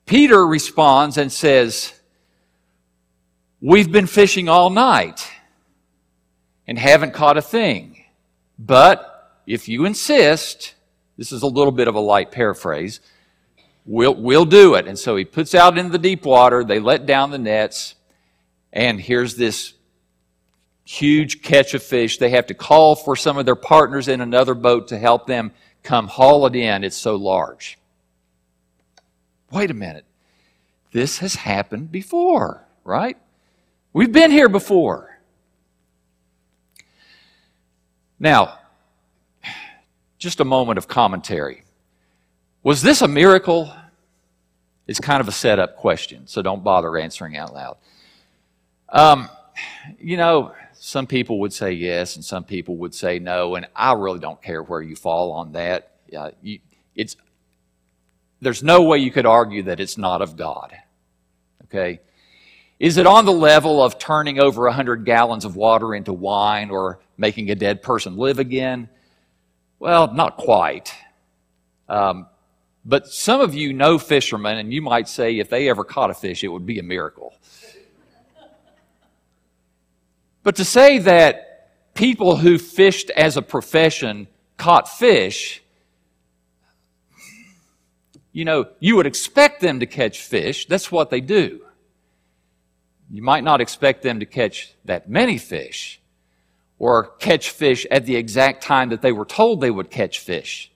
Peter 0.06 0.46
responds 0.46 1.16
and 1.16 1.30
says, 1.30 1.92
We've 3.64 3.92
been 3.92 4.08
fishing 4.08 4.48
all 4.48 4.70
night 4.70 5.30
and 6.66 6.76
haven't 6.76 7.14
caught 7.14 7.36
a 7.36 7.42
thing. 7.42 8.02
But 8.58 9.40
if 9.46 9.68
you 9.68 9.84
insist, 9.84 10.74
this 11.16 11.30
is 11.30 11.42
a 11.42 11.46
little 11.46 11.70
bit 11.70 11.86
of 11.86 11.94
a 11.94 12.00
light 12.00 12.32
paraphrase, 12.32 12.98
we'll, 13.86 14.16
we'll 14.16 14.46
do 14.46 14.74
it. 14.74 14.88
And 14.88 14.98
so 14.98 15.14
he 15.14 15.24
puts 15.24 15.54
out 15.54 15.78
into 15.78 15.92
the 15.92 15.98
deep 15.98 16.24
water, 16.24 16.64
they 16.64 16.80
let 16.80 17.06
down 17.06 17.30
the 17.30 17.38
nets, 17.38 17.94
and 18.72 19.00
here's 19.00 19.36
this 19.36 19.74
huge 20.84 21.40
catch 21.40 21.72
of 21.74 21.84
fish. 21.84 22.18
They 22.18 22.30
have 22.30 22.48
to 22.48 22.54
call 22.54 22.96
for 22.96 23.14
some 23.14 23.38
of 23.38 23.46
their 23.46 23.54
partners 23.54 24.08
in 24.08 24.20
another 24.20 24.54
boat 24.54 24.88
to 24.88 24.98
help 24.98 25.28
them 25.28 25.52
come 25.84 26.08
haul 26.08 26.46
it 26.46 26.56
in. 26.56 26.82
It's 26.82 26.96
so 26.96 27.14
large. 27.14 27.78
Wait 29.52 29.70
a 29.70 29.74
minute. 29.74 30.04
This 30.90 31.18
has 31.18 31.36
happened 31.36 31.92
before, 31.92 32.66
right? 32.82 33.18
We've 33.92 34.12
been 34.12 34.30
here 34.30 34.48
before. 34.48 35.18
Now, 38.18 38.58
just 40.18 40.40
a 40.40 40.44
moment 40.44 40.78
of 40.78 40.88
commentary. 40.88 41.64
Was 42.62 42.80
this 42.80 43.02
a 43.02 43.08
miracle? 43.08 43.74
It's 44.86 45.00
kind 45.00 45.20
of 45.20 45.28
a 45.28 45.32
setup 45.32 45.76
question, 45.76 46.26
so 46.26 46.42
don't 46.42 46.64
bother 46.64 46.96
answering 46.96 47.36
out 47.36 47.52
loud. 47.52 47.76
Um, 48.88 49.28
you 49.98 50.16
know, 50.16 50.54
some 50.72 51.06
people 51.06 51.40
would 51.40 51.52
say 51.52 51.72
yes, 51.72 52.16
and 52.16 52.24
some 52.24 52.44
people 52.44 52.76
would 52.76 52.94
say 52.94 53.18
no, 53.18 53.56
and 53.56 53.66
I 53.74 53.92
really 53.92 54.20
don't 54.20 54.40
care 54.40 54.62
where 54.62 54.80
you 54.80 54.96
fall 54.96 55.32
on 55.32 55.52
that. 55.52 55.90
Uh, 56.16 56.30
you, 56.42 56.60
it's 56.94 57.16
there's 58.40 58.62
no 58.62 58.82
way 58.82 58.98
you 58.98 59.10
could 59.10 59.26
argue 59.26 59.64
that 59.64 59.80
it's 59.80 59.96
not 59.96 60.22
of 60.22 60.36
God. 60.36 60.76
Okay, 61.64 62.00
is 62.82 62.96
it 62.96 63.06
on 63.06 63.26
the 63.26 63.32
level 63.32 63.80
of 63.80 63.96
turning 63.96 64.40
over 64.40 64.64
100 64.64 65.04
gallons 65.04 65.44
of 65.44 65.54
water 65.54 65.94
into 65.94 66.12
wine 66.12 66.68
or 66.68 66.98
making 67.16 67.48
a 67.48 67.54
dead 67.54 67.80
person 67.80 68.16
live 68.16 68.40
again? 68.40 68.88
Well, 69.78 70.12
not 70.12 70.36
quite. 70.36 70.92
Um, 71.88 72.26
but 72.84 73.06
some 73.06 73.40
of 73.40 73.54
you 73.54 73.72
know 73.72 74.00
fishermen, 74.00 74.58
and 74.58 74.72
you 74.72 74.82
might 74.82 75.06
say 75.06 75.38
if 75.38 75.48
they 75.48 75.68
ever 75.68 75.84
caught 75.84 76.10
a 76.10 76.14
fish, 76.14 76.42
it 76.42 76.48
would 76.48 76.66
be 76.66 76.80
a 76.80 76.82
miracle. 76.82 77.32
But 80.42 80.56
to 80.56 80.64
say 80.64 80.98
that 80.98 81.94
people 81.94 82.36
who 82.36 82.58
fished 82.58 83.10
as 83.10 83.36
a 83.36 83.42
profession 83.42 84.26
caught 84.56 84.88
fish, 84.88 85.62
you 88.32 88.44
know, 88.44 88.70
you 88.80 88.96
would 88.96 89.06
expect 89.06 89.60
them 89.60 89.78
to 89.78 89.86
catch 89.86 90.20
fish. 90.20 90.66
That's 90.66 90.90
what 90.90 91.10
they 91.10 91.20
do. 91.20 91.61
You 93.12 93.20
might 93.22 93.44
not 93.44 93.60
expect 93.60 94.02
them 94.02 94.20
to 94.20 94.26
catch 94.26 94.72
that 94.86 95.06
many 95.06 95.36
fish 95.36 96.00
or 96.78 97.08
catch 97.18 97.50
fish 97.50 97.86
at 97.90 98.06
the 98.06 98.16
exact 98.16 98.62
time 98.62 98.88
that 98.88 99.02
they 99.02 99.12
were 99.12 99.26
told 99.26 99.60
they 99.60 99.70
would 99.70 99.90
catch 99.90 100.18
fish 100.18 100.72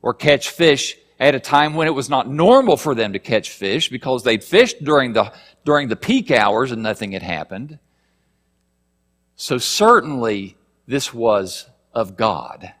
or 0.00 0.14
catch 0.14 0.50
fish 0.50 0.96
at 1.18 1.34
a 1.34 1.40
time 1.40 1.74
when 1.74 1.88
it 1.88 1.90
was 1.90 2.08
not 2.08 2.28
normal 2.28 2.76
for 2.76 2.94
them 2.94 3.12
to 3.12 3.18
catch 3.18 3.50
fish 3.50 3.88
because 3.88 4.22
they'd 4.22 4.44
fished 4.44 4.84
during 4.84 5.14
the, 5.14 5.32
during 5.64 5.88
the 5.88 5.96
peak 5.96 6.30
hours 6.30 6.70
and 6.70 6.80
nothing 6.80 7.10
had 7.10 7.22
happened. 7.22 7.80
So 9.34 9.58
certainly 9.58 10.56
this 10.86 11.12
was 11.12 11.68
of 11.92 12.16
God. 12.16 12.72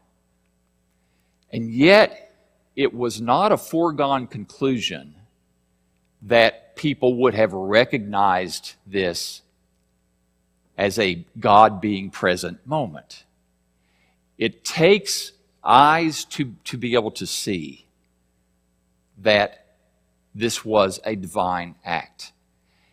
And 1.52 1.68
yet 1.68 2.32
it 2.76 2.94
was 2.94 3.20
not 3.20 3.50
a 3.50 3.56
foregone 3.56 4.28
conclusion 4.28 5.16
that 6.22 6.76
people 6.76 7.16
would 7.16 7.34
have 7.34 7.52
recognized 7.52 8.74
this 8.86 9.42
as 10.76 10.98
a 10.98 11.24
God 11.38 11.80
being 11.80 12.10
present 12.10 12.66
moment. 12.66 13.24
It 14.38 14.64
takes 14.64 15.32
eyes 15.62 16.24
to, 16.26 16.54
to 16.64 16.78
be 16.78 16.94
able 16.94 17.10
to 17.12 17.26
see 17.26 17.86
that 19.18 19.66
this 20.34 20.64
was 20.64 21.00
a 21.04 21.14
divine 21.16 21.74
act. 21.84 22.32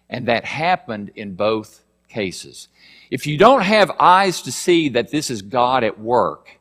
And 0.09 0.27
that 0.27 0.45
happened 0.45 1.11
in 1.15 1.35
both 1.35 1.83
cases. 2.09 2.67
If 3.09 3.27
you 3.27 3.37
don't 3.37 3.61
have 3.61 3.91
eyes 3.99 4.41
to 4.43 4.51
see 4.51 4.89
that 4.89 5.11
this 5.11 5.29
is 5.29 5.41
God 5.41 5.83
at 5.83 5.99
work, 5.99 6.59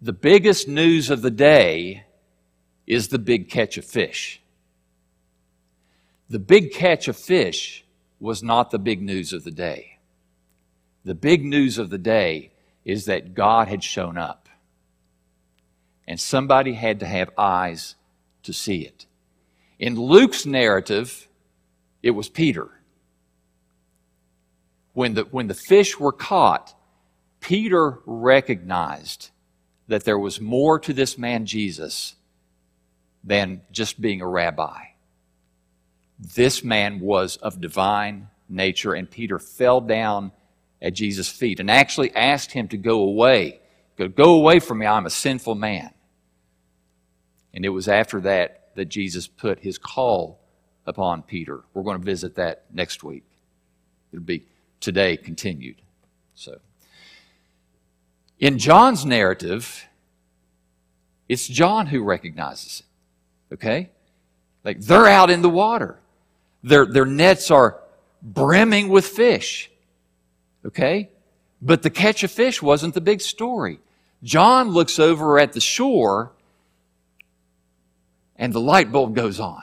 the 0.00 0.12
biggest 0.12 0.68
news 0.68 1.10
of 1.10 1.22
the 1.22 1.30
day 1.30 2.04
is 2.86 3.08
the 3.08 3.18
big 3.18 3.48
catch 3.48 3.76
of 3.76 3.84
fish. 3.84 4.39
The 6.30 6.38
big 6.38 6.72
catch 6.72 7.08
of 7.08 7.16
fish 7.16 7.84
was 8.20 8.40
not 8.40 8.70
the 8.70 8.78
big 8.78 9.02
news 9.02 9.32
of 9.32 9.42
the 9.42 9.50
day. 9.50 9.98
The 11.04 11.14
big 11.14 11.44
news 11.44 11.76
of 11.76 11.90
the 11.90 11.98
day 11.98 12.52
is 12.84 13.06
that 13.06 13.34
God 13.34 13.66
had 13.66 13.82
shown 13.82 14.16
up. 14.16 14.48
And 16.06 16.20
somebody 16.20 16.74
had 16.74 17.00
to 17.00 17.06
have 17.06 17.30
eyes 17.36 17.96
to 18.44 18.52
see 18.52 18.82
it. 18.82 19.06
In 19.80 19.96
Luke's 19.96 20.46
narrative, 20.46 21.28
it 22.00 22.12
was 22.12 22.28
Peter. 22.28 22.68
When 24.92 25.14
the, 25.14 25.22
when 25.22 25.48
the 25.48 25.54
fish 25.54 25.98
were 25.98 26.12
caught, 26.12 26.74
Peter 27.40 27.98
recognized 28.06 29.30
that 29.88 30.04
there 30.04 30.18
was 30.18 30.40
more 30.40 30.78
to 30.78 30.92
this 30.92 31.18
man 31.18 31.46
Jesus 31.46 32.14
than 33.24 33.62
just 33.72 34.00
being 34.00 34.20
a 34.20 34.28
rabbi. 34.28 34.89
This 36.20 36.62
man 36.62 37.00
was 37.00 37.36
of 37.36 37.60
divine 37.60 38.28
nature, 38.48 38.92
and 38.92 39.10
Peter 39.10 39.38
fell 39.38 39.80
down 39.80 40.32
at 40.82 40.94
Jesus' 40.94 41.28
feet 41.28 41.60
and 41.60 41.70
actually 41.70 42.14
asked 42.14 42.52
him 42.52 42.68
to 42.68 42.76
go 42.76 43.00
away. 43.00 43.60
Go, 43.96 44.08
go 44.08 44.34
away 44.34 44.60
from 44.60 44.78
me, 44.78 44.86
I'm 44.86 45.06
a 45.06 45.10
sinful 45.10 45.54
man. 45.54 45.90
And 47.54 47.64
it 47.64 47.70
was 47.70 47.88
after 47.88 48.20
that 48.20 48.74
that 48.76 48.86
Jesus 48.86 49.26
put 49.26 49.60
his 49.60 49.78
call 49.78 50.40
upon 50.86 51.22
Peter. 51.22 51.62
We're 51.74 51.82
going 51.82 51.98
to 51.98 52.04
visit 52.04 52.36
that 52.36 52.64
next 52.72 53.02
week. 53.02 53.24
It'll 54.12 54.24
be 54.24 54.44
today 54.80 55.16
continued. 55.16 55.76
So, 56.34 56.58
in 58.38 58.58
John's 58.58 59.04
narrative, 59.04 59.86
it's 61.28 61.46
John 61.46 61.86
who 61.86 62.02
recognizes 62.02 62.82
it. 63.50 63.54
Okay? 63.54 63.90
Like 64.64 64.80
they're 64.80 65.06
out 65.06 65.30
in 65.30 65.42
the 65.42 65.50
water. 65.50 65.99
Their, 66.62 66.86
their 66.86 67.06
nets 67.06 67.50
are 67.50 67.80
brimming 68.22 68.88
with 68.88 69.06
fish. 69.06 69.70
Okay? 70.64 71.10
But 71.62 71.82
the 71.82 71.90
catch 71.90 72.22
of 72.22 72.30
fish 72.30 72.62
wasn't 72.62 72.94
the 72.94 73.00
big 73.00 73.20
story. 73.20 73.80
John 74.22 74.70
looks 74.70 74.98
over 74.98 75.38
at 75.38 75.52
the 75.52 75.60
shore 75.60 76.32
and 78.36 78.52
the 78.52 78.60
light 78.60 78.90
bulb 78.90 79.14
goes 79.14 79.40
on. 79.40 79.62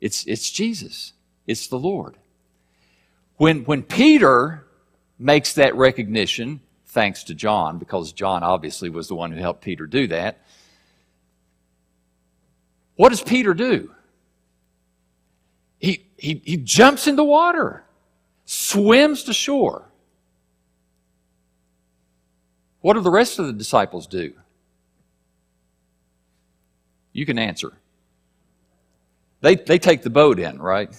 It's, 0.00 0.24
it's 0.26 0.50
Jesus. 0.50 1.12
It's 1.46 1.66
the 1.66 1.78
Lord. 1.78 2.16
When, 3.36 3.64
when 3.64 3.82
Peter 3.82 4.66
makes 5.18 5.54
that 5.54 5.74
recognition, 5.74 6.60
thanks 6.86 7.24
to 7.24 7.34
John, 7.34 7.78
because 7.78 8.12
John 8.12 8.42
obviously 8.42 8.90
was 8.90 9.08
the 9.08 9.14
one 9.14 9.32
who 9.32 9.40
helped 9.40 9.62
Peter 9.62 9.86
do 9.86 10.06
that, 10.08 10.38
what 12.96 13.10
does 13.10 13.22
Peter 13.22 13.54
do? 13.54 13.90
He, 16.20 16.42
he, 16.44 16.58
jumps 16.58 17.06
in 17.06 17.16
the 17.16 17.24
water, 17.24 17.82
swims 18.44 19.24
to 19.24 19.32
shore. 19.32 19.86
What 22.82 22.94
do 22.94 23.00
the 23.00 23.10
rest 23.10 23.38
of 23.38 23.46
the 23.46 23.54
disciples 23.54 24.06
do? 24.06 24.34
You 27.14 27.24
can 27.24 27.38
answer. 27.38 27.72
They, 29.40 29.54
they 29.54 29.78
take 29.78 30.02
the 30.02 30.10
boat 30.10 30.38
in, 30.38 30.60
right? 30.60 30.90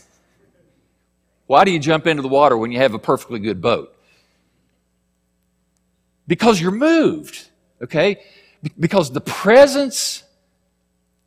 Why 1.46 1.66
do 1.66 1.72
you 1.72 1.80
jump 1.80 2.08
into 2.08 2.24
the 2.24 2.28
water 2.28 2.58
when 2.58 2.72
you 2.72 2.80
have 2.80 2.96
a 2.96 3.00
perfectly 3.00 3.40
good 3.40 3.62
boat? 3.62 3.96
Because 6.28 6.60
you're 6.60 6.72
moved, 6.72 7.48
okay? 7.82 8.24
Because 8.80 9.12
the 9.12 9.22
presence 9.22 10.24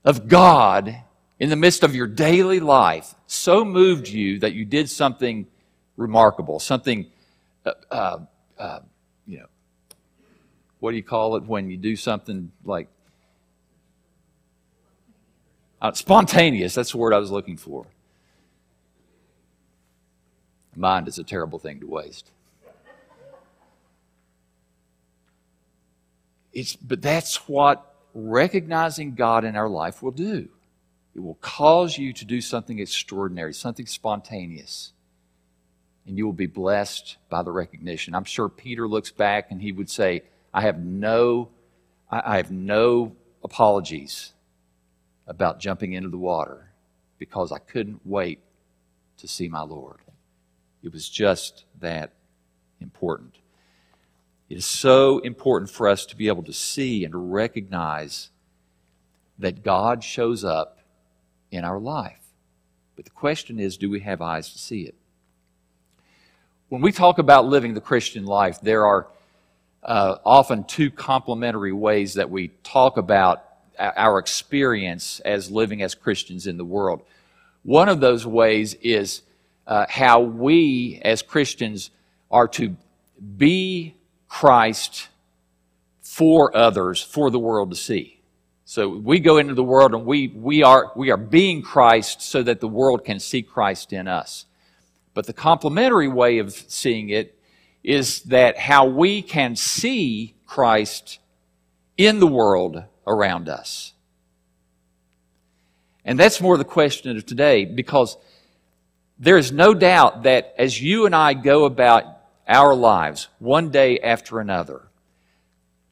of 0.05 0.27
God 0.27 0.97
in 1.39 1.51
the 1.51 1.57
midst 1.57 1.83
of 1.83 1.95
your 1.95 2.07
daily 2.07 2.61
life 2.61 3.15
so 3.27 3.65
moved 3.65 4.09
you 4.09 4.39
that 4.39 4.53
you 4.53 4.65
did 4.65 4.89
something 4.89 5.47
remarkable, 5.97 6.61
something, 6.61 7.07
uh, 7.65 7.73
uh, 7.91 8.19
uh, 8.59 8.81
you 9.27 9.39
know, 9.39 9.47
what 10.81 10.91
do 10.91 10.97
you 10.97 11.03
call 11.03 11.37
it 11.37 11.45
when 11.45 11.71
you 11.71 11.77
do 11.77 11.97
something 11.97 12.53
like 12.65 12.89
uh, 15.81 15.93
spontaneous? 15.93 16.75
That's 16.75 16.93
the 16.93 16.99
word 16.99 17.13
I 17.13 17.19
was 17.19 17.31
looking 17.31 17.57
for. 17.57 17.87
Mind 20.77 21.09
is 21.09 21.19
a 21.19 21.25
terrible 21.25 21.59
thing 21.59 21.81
to 21.81 21.87
waste. 21.87 22.31
It's, 26.53 26.77
but 26.77 27.03
that's 27.03 27.49
what 27.49 27.95
recognizing 28.15 29.15
God 29.15 29.45
in 29.45 29.57
our 29.57 29.69
life 29.69 30.03
will 30.03 30.13
do. 30.13 30.49
It 31.15 31.23
will 31.23 31.37
cause 31.37 31.97
you 31.97 32.13
to 32.13 32.25
do 32.25 32.41
something 32.41 32.79
extraordinary, 32.79 33.55
something 33.55 33.87
spontaneous. 33.87 34.93
And 36.07 36.19
you 36.19 36.27
will 36.27 36.33
be 36.33 36.47
blessed 36.47 37.17
by 37.31 37.43
the 37.43 37.53
recognition. 37.53 38.15
I'm 38.15 38.25
sure 38.25 38.49
Peter 38.49 38.89
looks 38.89 39.11
back 39.11 39.51
and 39.51 39.63
he 39.63 39.73
would 39.73 39.89
say, 39.89 40.23
I 40.53 40.63
have 40.63 40.79
no, 40.79 41.51
I 42.11 42.37
have 42.37 42.51
no 42.51 43.17
apologies 43.43 44.33
about 45.27 45.61
jumping 45.61 45.93
into 45.93 46.09
the 46.09 46.19
water 46.19 46.71
because 47.19 47.53
I 47.53 47.59
couldn't 47.59 48.01
wait 48.05 48.41
to 49.19 49.29
see 49.29 49.49
my 49.49 49.63
Lord. 49.63 50.01
It 50.83 50.93
was 50.93 51.09
just 51.09 51.65
that 51.81 52.13
important. 52.81 53.37
It 54.51 54.59
is 54.59 54.67
so 54.67 55.21
important 55.21 55.71
for 55.71 55.89
us 55.89 56.05
to 56.07 56.17
be 56.17 56.29
able 56.29 56.43
to 56.43 56.53
see 56.53 57.05
and 57.05 57.33
recognize 57.33 58.31
that 59.39 59.63
God 59.63 60.05
shows 60.05 60.45
up 60.45 60.81
in 61.55 61.65
our 61.65 61.79
life. 61.79 62.21
But 62.97 63.05
the 63.05 63.11
question 63.11 63.59
is 63.59 63.77
do 63.77 63.91
we 63.91 64.01
have 64.01 64.21
eyes 64.21 64.51
to 64.53 64.59
see 64.59 64.83
it? 64.83 64.95
When 66.69 66.81
we 66.83 66.93
talk 66.93 67.19
about 67.19 67.47
living 67.47 67.75
the 67.75 67.81
Christian 67.81 68.25
life, 68.25 68.61
there 68.61 68.87
are 68.87 69.07
uh, 69.83 70.17
often 70.25 70.65
two 70.65 70.91
complementary 70.91 71.73
ways 71.73 72.15
that 72.15 72.31
we 72.31 72.49
talk 72.63 72.97
about 72.97 73.45
our 73.79 74.19
experience 74.19 75.21
as 75.21 75.51
living 75.51 75.83
as 75.83 75.95
Christians 75.95 76.47
in 76.47 76.57
the 76.57 76.65
world. 76.65 77.03
One 77.63 77.89
of 77.89 78.01
those 78.01 78.27
ways 78.27 78.75
is 78.75 79.23
uh, 79.67 79.87
how 79.89 80.21
we 80.21 81.01
as 81.05 81.23
Christians 81.23 81.91
are 82.31 82.49
to 82.49 82.77
be 83.37 83.95
Christ 84.29 85.09
for 86.03 86.57
others, 86.57 87.03
for 87.03 87.31
the 87.31 87.39
world 87.39 87.71
to 87.71 87.77
see. 87.77 88.21
So 88.65 88.89
we 88.89 89.21
go 89.21 89.37
into 89.37 89.55
the 89.55 89.63
world 89.63 89.93
and 89.93 90.07
we, 90.07 90.29
we, 90.29 90.63
are, 90.63 90.91
we 90.97 91.11
are 91.11 91.19
being 91.19 91.61
Christ 91.61 92.23
so 92.23 92.43
that 92.43 92.61
the 92.61 92.69
world 92.69 93.05
can 93.05 93.21
see 93.21 93.43
Christ 93.43 93.93
in 93.93 94.09
us. 94.09 94.47
But 95.13 95.27
the 95.27 95.33
complementary 95.33 96.09
way 96.09 96.39
of 96.39 96.53
seeing 96.53 97.11
it 97.11 97.39
is 97.83 98.23
that 98.23 98.59
how 98.59 98.87
we 98.87 99.21
can 99.21 99.55
see 99.55 100.35
Christ 100.47 101.19
in 101.99 102.21
the 102.21 102.27
world 102.27 102.83
around 103.07 103.49
us. 103.49 103.93
And 106.05 106.19
that's 106.19 106.41
more 106.41 106.57
the 106.57 106.65
question 106.65 107.17
of 107.17 107.27
today 107.27 107.67
because 107.67 108.17
there 109.19 109.37
is 109.37 109.53
no 109.53 109.75
doubt 109.75 110.25
that 110.25 110.55
as 110.59 110.81
you 110.81 111.07
and 111.07 111.15
I 111.15 111.35
go 111.35 111.67
about 111.67 112.05
our 112.49 112.75
lives 112.75 113.29
one 113.39 113.71
day 113.71 114.01
after 114.01 114.41
another, 114.41 114.89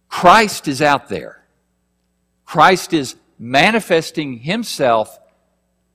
Christ 0.09 0.69
is 0.69 0.83
out 0.83 1.09
there. 1.09 1.42
Christ 2.53 2.93
is 2.93 3.17
manifesting 3.39 4.41
himself 4.41 5.19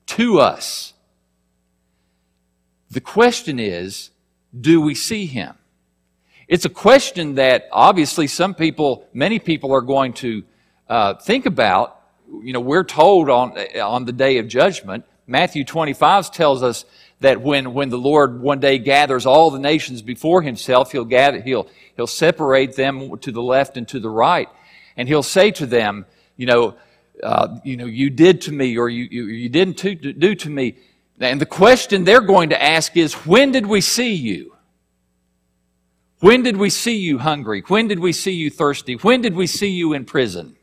to 0.06 0.40
us. 0.40 0.92
The 2.90 3.00
question 3.00 3.60
is, 3.60 4.10
do 4.60 4.80
we 4.80 4.96
see 4.96 5.26
him? 5.26 5.54
It's 6.48 6.64
a 6.64 6.68
question 6.68 7.36
that 7.36 7.68
obviously 7.70 8.26
some 8.26 8.54
people, 8.56 9.06
many 9.12 9.38
people 9.38 9.70
are 9.72 9.82
going 9.82 10.14
to 10.14 10.42
uh, 10.88 11.14
think 11.14 11.46
about. 11.46 12.02
You 12.42 12.54
know, 12.54 12.60
we're 12.60 12.82
told 12.82 13.30
on, 13.30 13.56
on 13.80 14.04
the 14.04 14.12
day 14.12 14.38
of 14.38 14.48
judgment, 14.48 15.04
Matthew 15.28 15.62
25 15.64 16.32
tells 16.32 16.64
us 16.64 16.84
that 17.20 17.40
when, 17.40 17.72
when 17.72 17.88
the 17.88 17.98
Lord 17.98 18.40
one 18.40 18.58
day 18.58 18.80
gathers 18.80 19.26
all 19.26 19.52
the 19.52 19.60
nations 19.60 20.02
before 20.02 20.42
himself, 20.42 20.90
he'll, 20.90 21.04
gather, 21.04 21.40
he'll, 21.40 21.68
he'll 21.94 22.08
separate 22.08 22.74
them 22.74 23.16
to 23.18 23.30
the 23.30 23.42
left 23.42 23.76
and 23.76 23.86
to 23.86 24.00
the 24.00 24.10
right. 24.10 24.48
And 24.96 25.06
he'll 25.06 25.22
say 25.22 25.52
to 25.52 25.64
them, 25.64 26.04
you 26.38 26.46
know, 26.46 26.76
uh, 27.22 27.58
you 27.64 27.76
know, 27.76 27.84
you 27.84 28.08
did 28.08 28.40
to 28.42 28.52
me 28.52 28.78
or 28.78 28.88
you, 28.88 29.06
you, 29.10 29.24
you 29.24 29.48
didn't 29.50 29.76
to, 29.78 29.94
do 29.94 30.34
to 30.36 30.48
me. 30.48 30.78
And 31.20 31.40
the 31.40 31.46
question 31.46 32.04
they're 32.04 32.20
going 32.20 32.50
to 32.50 32.62
ask 32.62 32.96
is, 32.96 33.12
when 33.26 33.52
did 33.52 33.66
we 33.66 33.82
see 33.82 34.14
you? 34.14 34.54
When 36.20 36.42
did 36.42 36.56
we 36.56 36.70
see 36.70 36.96
you 36.96 37.18
hungry? 37.18 37.62
When 37.66 37.88
did 37.88 37.98
we 37.98 38.12
see 38.12 38.32
you 38.32 38.50
thirsty? 38.50 38.94
When 38.94 39.20
did 39.20 39.34
we 39.34 39.46
see 39.46 39.70
you 39.70 39.92
in 39.92 40.04
prison? 40.04 40.56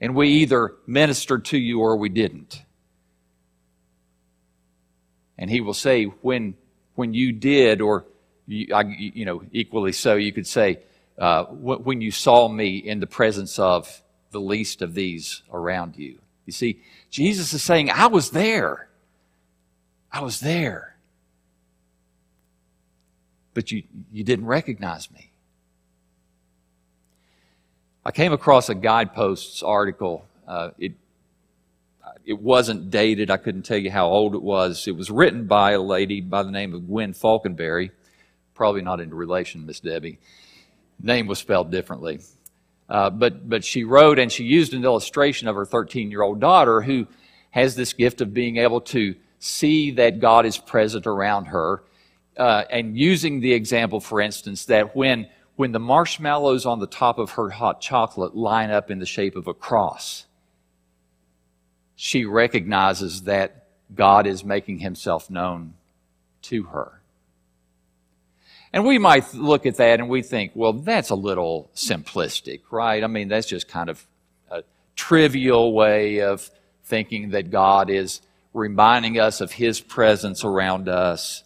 And 0.00 0.14
we 0.14 0.28
either 0.28 0.74
ministered 0.86 1.44
to 1.46 1.58
you 1.58 1.80
or 1.80 1.96
we 1.96 2.08
didn't. 2.08 2.62
And 5.38 5.48
he 5.48 5.60
will 5.60 5.74
say, 5.74 6.04
when, 6.04 6.54
when 6.94 7.14
you 7.14 7.32
did, 7.32 7.80
or 7.80 8.06
you, 8.46 8.74
I, 8.74 8.82
you 8.82 9.24
know, 9.24 9.42
equally 9.52 9.92
so, 9.92 10.16
you 10.16 10.32
could 10.32 10.46
say, 10.46 10.80
uh, 11.16 11.44
when 11.44 12.00
you 12.00 12.10
saw 12.10 12.48
me 12.48 12.78
in 12.78 12.98
the 13.00 13.06
presence 13.06 13.58
of 13.58 14.02
the 14.30 14.40
least 14.40 14.82
of 14.82 14.94
these 14.94 15.42
around 15.52 15.96
you. 15.96 16.18
You 16.46 16.52
see, 16.52 16.80
Jesus 17.10 17.52
is 17.52 17.62
saying, 17.62 17.90
I 17.90 18.06
was 18.06 18.30
there. 18.30 18.88
I 20.10 20.22
was 20.22 20.40
there. 20.40 20.96
But 23.54 23.70
you, 23.70 23.82
you 24.12 24.24
didn't 24.24 24.46
recognize 24.46 25.10
me. 25.10 25.30
I 28.04 28.10
came 28.10 28.32
across 28.32 28.68
a 28.68 28.74
guideposts 28.74 29.62
article. 29.62 30.24
Uh, 30.46 30.70
it, 30.78 30.92
it 32.24 32.40
wasn't 32.40 32.90
dated. 32.90 33.30
I 33.30 33.36
couldn't 33.36 33.62
tell 33.62 33.76
you 33.76 33.90
how 33.90 34.06
old 34.06 34.34
it 34.34 34.42
was. 34.42 34.86
It 34.88 34.96
was 34.96 35.10
written 35.10 35.46
by 35.46 35.72
a 35.72 35.80
lady 35.80 36.20
by 36.20 36.42
the 36.42 36.50
name 36.50 36.74
of 36.74 36.86
Gwen 36.86 37.12
Falconberry. 37.12 37.90
Probably 38.54 38.80
not 38.82 39.00
in 39.00 39.12
relation, 39.12 39.66
Miss 39.66 39.80
Debbie. 39.80 40.18
Name 41.02 41.26
was 41.26 41.38
spelled 41.38 41.70
differently. 41.70 42.20
Uh, 42.88 43.10
but, 43.10 43.48
but 43.48 43.64
she 43.64 43.84
wrote 43.84 44.18
and 44.18 44.32
she 44.32 44.44
used 44.44 44.72
an 44.72 44.84
illustration 44.84 45.46
of 45.48 45.56
her 45.56 45.66
13 45.66 46.10
year 46.10 46.22
old 46.22 46.40
daughter 46.40 46.80
who 46.80 47.06
has 47.50 47.74
this 47.74 47.92
gift 47.92 48.20
of 48.20 48.32
being 48.32 48.56
able 48.56 48.80
to 48.80 49.14
see 49.38 49.92
that 49.92 50.20
God 50.20 50.46
is 50.46 50.58
present 50.58 51.06
around 51.06 51.46
her. 51.46 51.82
Uh, 52.36 52.64
and 52.70 52.96
using 52.96 53.40
the 53.40 53.52
example, 53.52 54.00
for 54.00 54.20
instance, 54.20 54.66
that 54.66 54.94
when, 54.94 55.28
when 55.56 55.72
the 55.72 55.80
marshmallows 55.80 56.66
on 56.66 56.78
the 56.78 56.86
top 56.86 57.18
of 57.18 57.32
her 57.32 57.50
hot 57.50 57.80
chocolate 57.80 58.36
line 58.36 58.70
up 58.70 58.90
in 58.90 59.00
the 59.00 59.06
shape 59.06 59.36
of 59.36 59.48
a 59.48 59.54
cross, 59.54 60.26
she 61.96 62.24
recognizes 62.24 63.22
that 63.22 63.66
God 63.94 64.26
is 64.26 64.44
making 64.44 64.78
himself 64.78 65.28
known 65.30 65.74
to 66.42 66.64
her. 66.64 66.97
And 68.72 68.84
we 68.84 68.98
might 68.98 69.32
look 69.34 69.66
at 69.66 69.76
that 69.76 70.00
and 70.00 70.08
we 70.08 70.22
think, 70.22 70.52
well, 70.54 70.72
that's 70.72 71.10
a 71.10 71.14
little 71.14 71.70
simplistic, 71.74 72.60
right? 72.70 73.02
I 73.02 73.06
mean, 73.06 73.28
that's 73.28 73.46
just 73.46 73.68
kind 73.68 73.88
of 73.88 74.06
a 74.50 74.62
trivial 74.94 75.72
way 75.72 76.20
of 76.20 76.50
thinking 76.84 77.30
that 77.30 77.50
God 77.50 77.90
is 77.90 78.20
reminding 78.52 79.18
us 79.18 79.40
of 79.40 79.52
His 79.52 79.80
presence 79.80 80.44
around 80.44 80.88
us. 80.88 81.44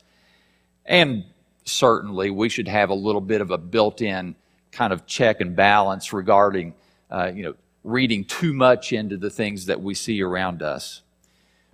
And 0.85 1.25
certainly 1.65 2.31
we 2.31 2.49
should 2.49 2.69
have 2.69 2.91
a 2.91 2.95
little 2.95 3.21
bit 3.21 3.41
of 3.41 3.51
a 3.51 3.59
built 3.59 4.01
in 4.01 4.35
kind 4.73 4.93
of 4.93 5.07
check 5.07 5.41
and 5.41 5.55
balance 5.55 6.13
regarding, 6.13 6.75
uh, 7.11 7.31
you 7.33 7.45
know, 7.45 7.55
reading 7.85 8.25
too 8.25 8.53
much 8.53 8.93
into 8.93 9.17
the 9.17 9.31
things 9.31 9.67
that 9.67 9.81
we 9.81 9.95
see 9.95 10.23
around 10.23 10.63
us. 10.63 11.03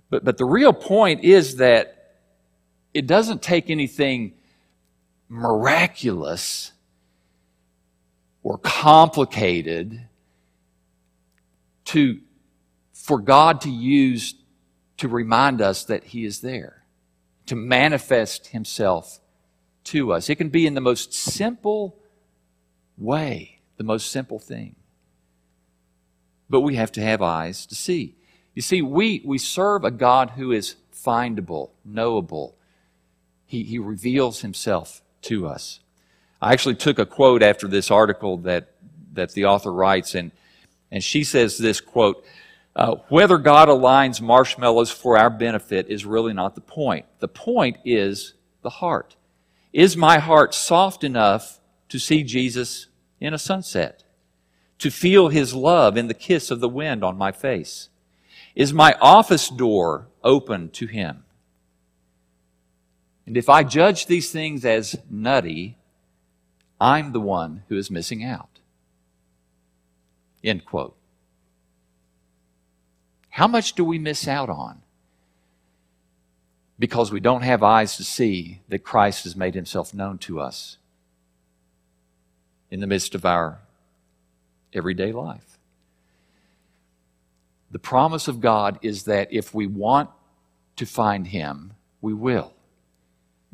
But, 0.09 0.23
but 0.23 0.37
the 0.37 0.45
real 0.45 0.73
point 0.73 1.23
is 1.23 1.57
that 1.57 2.15
it 2.93 3.07
doesn't 3.07 3.41
take 3.41 3.69
anything 3.69 4.33
miraculous 5.29 6.71
or 8.41 8.57
complicated 8.57 10.07
to, 11.85 12.19
for 12.93 13.19
God 13.19 13.61
to 13.61 13.69
use 13.69 14.35
to 14.97 15.07
remind 15.07 15.61
us 15.61 15.85
that 15.85 16.03
He 16.05 16.25
is 16.25 16.41
there, 16.41 16.83
to 17.45 17.55
manifest 17.55 18.47
Himself 18.47 19.19
to 19.85 20.11
us. 20.11 20.29
It 20.29 20.35
can 20.35 20.49
be 20.49 20.65
in 20.67 20.73
the 20.73 20.81
most 20.81 21.13
simple 21.13 21.97
way, 22.97 23.59
the 23.77 23.83
most 23.83 24.11
simple 24.11 24.39
thing. 24.39 24.75
But 26.49 26.61
we 26.61 26.75
have 26.75 26.91
to 26.93 27.01
have 27.01 27.21
eyes 27.21 27.65
to 27.67 27.75
see. 27.75 28.15
You 28.55 28.61
see, 28.61 28.81
we, 28.81 29.21
we 29.23 29.37
serve 29.37 29.83
a 29.83 29.91
God 29.91 30.31
who 30.31 30.51
is 30.51 30.75
findable, 30.93 31.71
knowable. 31.85 32.57
He, 33.45 33.63
he 33.63 33.77
reveals 33.77 34.41
Himself 34.41 35.01
to 35.23 35.47
us. 35.47 35.79
I 36.41 36.53
actually 36.53 36.75
took 36.75 36.99
a 36.99 37.05
quote 37.05 37.43
after 37.43 37.67
this 37.67 37.91
article 37.91 38.37
that, 38.39 38.73
that 39.13 39.33
the 39.33 39.45
author 39.45 39.73
writes, 39.73 40.15
and, 40.15 40.31
and 40.91 41.03
she 41.03 41.23
says 41.23 41.57
this 41.57 41.81
quote, 41.81 42.23
uh, 42.75 42.95
whether 43.09 43.37
God 43.37 43.67
aligns 43.67 44.21
marshmallows 44.21 44.91
for 44.91 45.17
our 45.17 45.29
benefit 45.29 45.87
is 45.89 46.05
really 46.05 46.33
not 46.33 46.55
the 46.55 46.61
point. 46.61 47.05
The 47.19 47.27
point 47.27 47.77
is 47.83 48.35
the 48.61 48.69
heart. 48.69 49.15
Is 49.73 49.97
my 49.97 50.19
heart 50.19 50.53
soft 50.53 51.03
enough 51.03 51.59
to 51.89 51.99
see 51.99 52.23
Jesus 52.23 52.87
in 53.19 53.33
a 53.33 53.37
sunset? 53.39 54.03
To 54.79 54.89
feel 54.89 55.27
his 55.27 55.53
love 55.53 55.97
in 55.97 56.07
the 56.07 56.13
kiss 56.13 56.51
of 56.51 56.61
the 56.61 56.69
wind 56.69 57.03
on 57.03 57.17
my 57.17 57.31
face? 57.33 57.89
Is 58.55 58.71
my 58.71 58.95
office 59.01 59.49
door 59.49 60.07
open 60.23 60.69
to 60.71 60.87
him? 60.87 61.25
And 63.29 63.37
if 63.37 63.47
I 63.47 63.61
judge 63.61 64.07
these 64.07 64.31
things 64.31 64.65
as 64.65 64.95
nutty, 65.07 65.77
I'm 66.81 67.11
the 67.11 67.19
one 67.19 67.61
who 67.67 67.77
is 67.77 67.91
missing 67.91 68.23
out. 68.23 68.49
End 70.43 70.65
quote. 70.65 70.97
How 73.29 73.47
much 73.47 73.73
do 73.73 73.85
we 73.85 73.99
miss 73.99 74.27
out 74.27 74.49
on? 74.49 74.81
Because 76.79 77.11
we 77.11 77.19
don't 77.19 77.43
have 77.43 77.61
eyes 77.61 77.97
to 77.97 78.03
see 78.03 78.61
that 78.67 78.83
Christ 78.83 79.25
has 79.25 79.35
made 79.35 79.53
himself 79.53 79.93
known 79.93 80.17
to 80.19 80.39
us 80.39 80.79
in 82.71 82.79
the 82.79 82.87
midst 82.87 83.13
of 83.13 83.27
our 83.27 83.59
everyday 84.73 85.11
life. 85.11 85.59
The 87.69 87.77
promise 87.77 88.27
of 88.27 88.41
God 88.41 88.79
is 88.81 89.03
that 89.03 89.31
if 89.31 89.53
we 89.53 89.67
want 89.67 90.09
to 90.77 90.87
find 90.87 91.27
him, 91.27 91.73
we 92.01 92.15
will. 92.15 92.53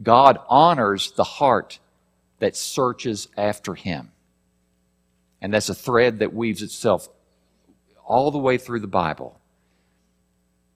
God 0.01 0.39
honors 0.47 1.11
the 1.11 1.23
heart 1.23 1.79
that 2.39 2.55
searches 2.55 3.27
after 3.37 3.75
Him. 3.75 4.11
And 5.41 5.53
that's 5.53 5.69
a 5.69 5.75
thread 5.75 6.19
that 6.19 6.33
weaves 6.33 6.61
itself 6.61 7.07
all 8.05 8.31
the 8.31 8.37
way 8.37 8.57
through 8.57 8.79
the 8.79 8.87
Bible. 8.87 9.39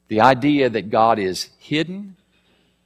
The 0.08 0.22
idea 0.22 0.70
that 0.70 0.90
God 0.90 1.20
is 1.20 1.50
hidden 1.60 2.16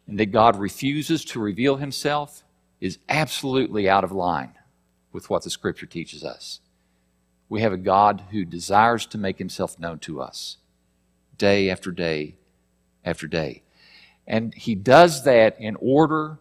and 0.07 0.19
that 0.19 0.31
God 0.31 0.57
refuses 0.57 1.23
to 1.25 1.39
reveal 1.39 1.77
Himself 1.77 2.43
is 2.81 2.99
absolutely 3.07 3.87
out 3.87 4.03
of 4.03 4.11
line 4.11 4.53
with 5.13 5.29
what 5.29 5.43
the 5.43 5.49
Scripture 5.49 5.85
teaches 5.85 6.23
us. 6.23 6.59
We 7.47 7.61
have 7.61 7.71
a 7.71 7.77
God 7.77 8.23
who 8.31 8.43
desires 8.43 9.05
to 9.07 9.17
make 9.17 9.37
Himself 9.37 9.79
known 9.79 9.99
to 9.99 10.21
us 10.21 10.57
day 11.37 11.69
after 11.69 11.91
day 11.91 12.35
after 13.05 13.27
day. 13.27 13.61
And 14.27 14.53
he 14.53 14.75
does 14.75 15.23
that 15.23 15.59
in 15.59 15.75
order 15.79 16.37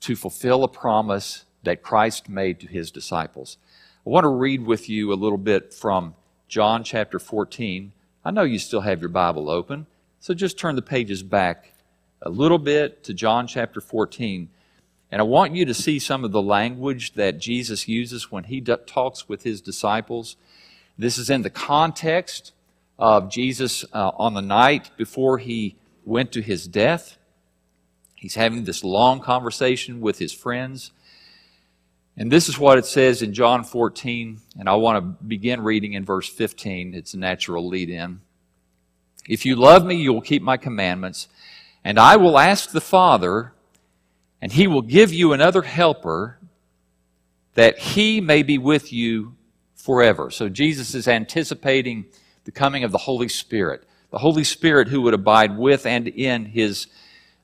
to 0.00 0.16
fulfill 0.16 0.62
a 0.64 0.68
promise 0.68 1.44
that 1.64 1.82
Christ 1.82 2.28
made 2.28 2.60
to 2.60 2.66
his 2.66 2.90
disciples. 2.90 3.58
I 4.06 4.10
want 4.10 4.24
to 4.24 4.28
read 4.28 4.64
with 4.64 4.88
you 4.88 5.12
a 5.12 5.14
little 5.14 5.38
bit 5.38 5.74
from 5.74 6.14
John 6.48 6.84
chapter 6.84 7.18
14. 7.18 7.92
I 8.24 8.30
know 8.30 8.42
you 8.42 8.58
still 8.58 8.82
have 8.82 9.00
your 9.00 9.08
Bible 9.08 9.50
open, 9.50 9.86
so 10.20 10.32
just 10.32 10.58
turn 10.58 10.76
the 10.76 10.82
pages 10.82 11.22
back 11.22 11.72
a 12.22 12.30
little 12.30 12.58
bit 12.58 13.02
to 13.04 13.14
John 13.14 13.46
chapter 13.46 13.80
14. 13.80 14.48
And 15.10 15.20
I 15.20 15.24
want 15.24 15.54
you 15.54 15.64
to 15.64 15.74
see 15.74 15.98
some 15.98 16.24
of 16.24 16.32
the 16.32 16.42
language 16.42 17.12
that 17.14 17.38
Jesus 17.38 17.88
uses 17.88 18.30
when 18.30 18.44
he 18.44 18.60
talks 18.60 19.28
with 19.28 19.42
his 19.42 19.60
disciples. 19.60 20.36
This 20.98 21.18
is 21.18 21.30
in 21.30 21.42
the 21.42 21.50
context 21.50 22.52
of 22.98 23.30
Jesus 23.30 23.84
uh, 23.92 24.12
on 24.16 24.34
the 24.34 24.42
night 24.42 24.90
before 24.96 25.38
he 25.38 25.76
went 26.06 26.32
to 26.32 26.40
his 26.40 26.66
death. 26.66 27.18
He's 28.14 28.36
having 28.36 28.64
this 28.64 28.82
long 28.82 29.20
conversation 29.20 30.00
with 30.00 30.18
his 30.18 30.32
friends. 30.32 30.92
And 32.16 32.32
this 32.32 32.48
is 32.48 32.58
what 32.58 32.78
it 32.78 32.86
says 32.86 33.20
in 33.20 33.34
John 33.34 33.62
14, 33.62 34.40
and 34.58 34.68
I 34.70 34.74
want 34.76 34.96
to 34.96 35.24
begin 35.24 35.60
reading 35.60 35.92
in 35.92 36.04
verse 36.04 36.26
15. 36.26 36.94
It's 36.94 37.12
a 37.12 37.18
natural 37.18 37.68
lead 37.68 37.90
in. 37.90 38.22
If 39.28 39.44
you 39.44 39.56
love 39.56 39.84
me, 39.84 39.96
you 39.96 40.14
will 40.14 40.22
keep 40.22 40.40
my 40.40 40.56
commandments, 40.56 41.28
and 41.84 41.98
I 41.98 42.16
will 42.16 42.38
ask 42.38 42.70
the 42.70 42.80
Father, 42.80 43.52
and 44.40 44.50
he 44.50 44.66
will 44.66 44.82
give 44.82 45.12
you 45.12 45.34
another 45.34 45.60
helper 45.62 46.38
that 47.54 47.78
he 47.78 48.20
may 48.20 48.42
be 48.42 48.56
with 48.56 48.92
you 48.92 49.34
forever. 49.74 50.30
So 50.30 50.48
Jesus 50.48 50.94
is 50.94 51.08
anticipating 51.08 52.06
the 52.44 52.52
coming 52.52 52.84
of 52.84 52.92
the 52.92 52.98
Holy 52.98 53.28
Spirit 53.28 53.84
the 54.10 54.18
Holy 54.18 54.44
Spirit 54.44 54.88
who 54.88 55.02
would 55.02 55.14
abide 55.14 55.56
with 55.56 55.86
and 55.86 56.08
in 56.08 56.46
his, 56.46 56.86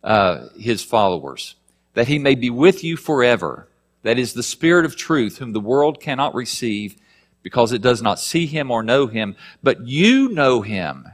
uh, 0.03 0.48
his 0.59 0.83
followers, 0.83 1.57
that 1.94 2.09
he 2.09 2.18
may 2.18 2.35
be 2.35 2.51
with 2.51 2.85
you 2.85 2.96
forever. 2.96 3.68
That 4.03 4.18
is 4.18 4.33
the 4.35 4.42
Spirit 4.42 4.85
of 4.85 4.96
truth, 4.96 5.38
whom 5.38 5.53
the 5.53 5.61
world 5.61 6.01
cannot 6.01 6.35
receive 6.35 6.96
because 7.42 7.72
it 7.72 7.83
does 7.83 8.03
not 8.03 8.20
see 8.20 8.46
him 8.46 8.70
or 8.70 8.83
know 8.83 9.07
him, 9.07 9.37
but 9.62 9.87
you 9.87 10.29
know 10.29 10.62
him 10.62 11.09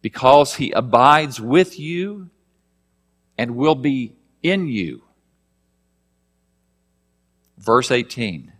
because 0.00 0.54
he 0.56 0.70
abides 0.72 1.40
with 1.40 1.78
you 1.78 2.30
and 3.36 3.56
will 3.56 3.74
be 3.74 4.14
in 4.42 4.66
you. 4.68 5.02
Verse 7.56 7.90
18 7.90 8.52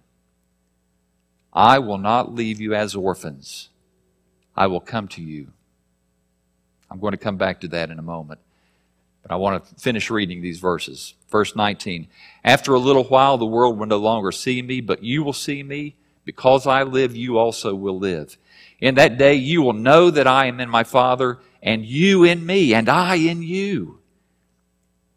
I 1.52 1.78
will 1.78 1.98
not 1.98 2.34
leave 2.34 2.60
you 2.60 2.74
as 2.74 2.94
orphans, 2.94 3.70
I 4.56 4.66
will 4.66 4.80
come 4.80 5.08
to 5.08 5.22
you. 5.22 5.52
I'm 6.90 7.00
going 7.00 7.12
to 7.12 7.18
come 7.18 7.36
back 7.36 7.60
to 7.60 7.68
that 7.68 7.90
in 7.90 7.98
a 7.98 8.02
moment. 8.02 8.40
But 9.22 9.32
I 9.32 9.36
want 9.36 9.64
to 9.64 9.74
finish 9.74 10.10
reading 10.10 10.40
these 10.40 10.58
verses. 10.58 11.14
Verse 11.28 11.54
19 11.54 12.08
After 12.44 12.74
a 12.74 12.78
little 12.78 13.04
while, 13.04 13.36
the 13.36 13.46
world 13.46 13.78
will 13.78 13.86
no 13.86 13.98
longer 13.98 14.32
see 14.32 14.62
me, 14.62 14.80
but 14.80 15.02
you 15.02 15.22
will 15.22 15.32
see 15.32 15.62
me. 15.62 15.96
Because 16.24 16.66
I 16.66 16.82
live, 16.82 17.16
you 17.16 17.38
also 17.38 17.74
will 17.74 17.98
live. 17.98 18.36
In 18.80 18.96
that 18.96 19.16
day, 19.16 19.34
you 19.34 19.62
will 19.62 19.72
know 19.72 20.10
that 20.10 20.26
I 20.26 20.44
am 20.44 20.60
in 20.60 20.68
my 20.68 20.84
Father, 20.84 21.38
and 21.62 21.86
you 21.86 22.22
in 22.22 22.44
me, 22.44 22.74
and 22.74 22.88
I 22.88 23.14
in 23.14 23.42
you. 23.42 23.98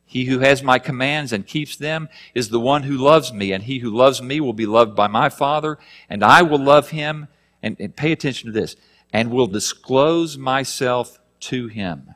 He 0.06 0.26
who 0.26 0.40
has 0.40 0.64
my 0.64 0.80
commands 0.80 1.32
and 1.32 1.46
keeps 1.46 1.76
them 1.76 2.10
is 2.34 2.50
the 2.50 2.60
one 2.60 2.84
who 2.84 2.98
loves 2.98 3.32
me, 3.32 3.52
and 3.52 3.64
he 3.64 3.80
who 3.80 3.90
loves 3.90 4.22
me 4.22 4.40
will 4.40 4.54
be 4.54 4.66
loved 4.66 4.96
by 4.96 5.08
my 5.08 5.30
Father, 5.30 5.78
and 6.10 6.24
I 6.24 6.42
will 6.42 6.60
love 6.60 6.90
him. 6.90 7.28
And, 7.64 7.78
and 7.80 7.96
pay 7.96 8.12
attention 8.12 8.52
to 8.52 8.60
this, 8.60 8.76
and 9.14 9.32
will 9.32 9.48
disclose 9.48 10.38
myself 10.38 11.21
to 11.42 11.68
him. 11.68 12.14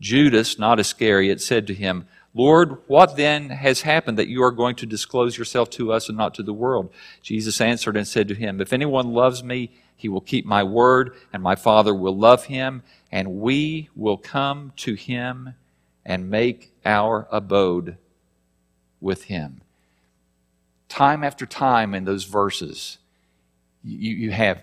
Judas, 0.00 0.58
not 0.58 0.80
Iscariot, 0.80 1.40
said 1.40 1.66
to 1.68 1.74
him, 1.74 2.06
Lord, 2.34 2.78
what 2.88 3.16
then 3.16 3.48
has 3.50 3.82
happened 3.82 4.18
that 4.18 4.28
you 4.28 4.42
are 4.42 4.50
going 4.50 4.74
to 4.76 4.86
disclose 4.86 5.38
yourself 5.38 5.70
to 5.70 5.92
us 5.92 6.08
and 6.08 6.18
not 6.18 6.34
to 6.34 6.42
the 6.42 6.52
world? 6.52 6.92
Jesus 7.22 7.60
answered 7.60 7.96
and 7.96 8.06
said 8.06 8.26
to 8.28 8.34
him, 8.34 8.60
If 8.60 8.72
anyone 8.72 9.12
loves 9.12 9.44
me, 9.44 9.70
he 9.96 10.08
will 10.08 10.20
keep 10.20 10.44
my 10.44 10.64
word, 10.64 11.14
and 11.32 11.42
my 11.42 11.54
Father 11.54 11.94
will 11.94 12.16
love 12.16 12.46
him, 12.46 12.82
and 13.12 13.40
we 13.40 13.88
will 13.94 14.18
come 14.18 14.72
to 14.76 14.94
him 14.94 15.54
and 16.04 16.28
make 16.28 16.72
our 16.84 17.28
abode 17.30 17.96
with 19.00 19.24
him. 19.24 19.60
Time 20.88 21.22
after 21.22 21.46
time 21.46 21.94
in 21.94 22.04
those 22.04 22.24
verses, 22.24 22.98
you, 23.84 24.14
you 24.14 24.30
have 24.32 24.62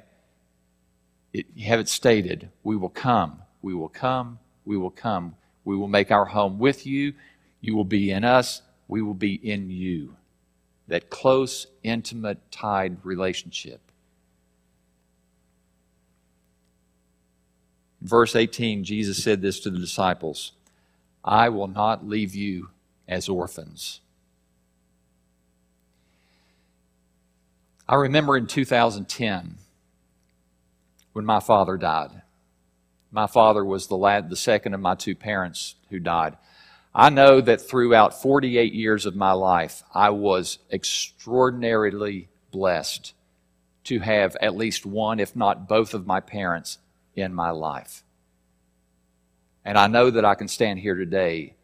it, 1.33 1.45
have 1.63 1.79
it 1.79 1.89
stated, 1.89 2.49
we 2.63 2.75
will 2.75 2.89
come, 2.89 3.41
we 3.61 3.73
will 3.73 3.89
come, 3.89 4.39
we 4.65 4.77
will 4.77 4.91
come. 4.91 5.35
We 5.63 5.75
will 5.75 5.87
make 5.87 6.11
our 6.11 6.25
home 6.25 6.59
with 6.59 6.85
you. 6.85 7.13
You 7.59 7.75
will 7.75 7.85
be 7.85 8.11
in 8.11 8.23
us. 8.23 8.61
We 8.87 9.01
will 9.01 9.13
be 9.13 9.33
in 9.35 9.69
you. 9.69 10.15
That 10.87 11.09
close, 11.09 11.67
intimate, 11.83 12.39
tied 12.51 12.97
relationship. 13.03 13.79
Verse 18.01 18.35
18, 18.35 18.83
Jesus 18.83 19.23
said 19.23 19.41
this 19.41 19.59
to 19.61 19.69
the 19.69 19.79
disciples 19.79 20.53
I 21.23 21.49
will 21.49 21.67
not 21.67 22.07
leave 22.07 22.33
you 22.33 22.69
as 23.07 23.29
orphans. 23.29 23.99
I 27.87 27.95
remember 27.95 28.37
in 28.37 28.47
2010 28.47 29.57
when 31.13 31.25
my 31.25 31.39
father 31.39 31.77
died. 31.77 32.21
My 33.11 33.27
father 33.27 33.63
was 33.65 33.87
the, 33.87 33.97
lad, 33.97 34.29
the 34.29 34.35
second 34.35 34.73
of 34.73 34.79
my 34.79 34.95
two 34.95 35.15
parents 35.15 35.75
who 35.89 35.99
died. 35.99 36.37
I 36.93 37.09
know 37.09 37.41
that 37.41 37.61
throughout 37.61 38.21
48 38.21 38.73
years 38.73 39.05
of 39.05 39.15
my 39.15 39.31
life, 39.31 39.83
I 39.93 40.09
was 40.09 40.59
extraordinarily 40.71 42.29
blessed 42.51 43.13
to 43.85 43.99
have 43.99 44.35
at 44.41 44.55
least 44.55 44.85
one, 44.85 45.19
if 45.19 45.35
not 45.35 45.67
both, 45.67 45.93
of 45.93 46.05
my 46.05 46.19
parents 46.19 46.77
in 47.15 47.33
my 47.33 47.49
life. 47.49 48.03
And 49.63 49.77
I 49.77 49.87
know 49.87 50.09
that 50.09 50.25
I 50.25 50.35
can 50.35 50.47
stand 50.47 50.79
here 50.79 50.95
today 50.95 51.55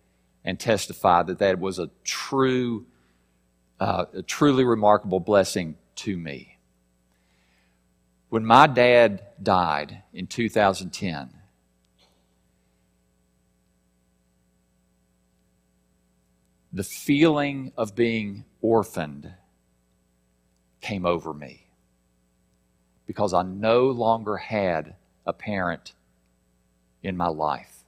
and 0.44 0.60
testify 0.60 1.24
that 1.24 1.40
that 1.40 1.60
was 1.60 1.80
a 1.80 1.90
true, 2.04 2.86
uh, 3.80 4.06
a 4.14 4.22
truly 4.22 4.64
remarkable 4.64 5.20
blessing 5.20 5.76
to 5.96 6.16
me. 6.16 6.57
When 8.30 8.46
my 8.46 8.68
dad 8.68 9.26
died 9.42 10.04
in 10.14 10.28
2010, 10.28 11.30
the 16.74 16.84
feeling 16.84 17.72
of 17.78 17.96
being 17.96 18.44
orphaned 18.62 19.34
came 20.82 21.06
over 21.06 21.34
me 21.34 21.68
because 23.06 23.34
I 23.34 23.44
no 23.44 23.86
longer 23.90 24.38
had 24.38 24.96
a 25.26 25.32
parent 25.32 25.94
in 27.02 27.16
my 27.16 27.30
life. 27.30 27.86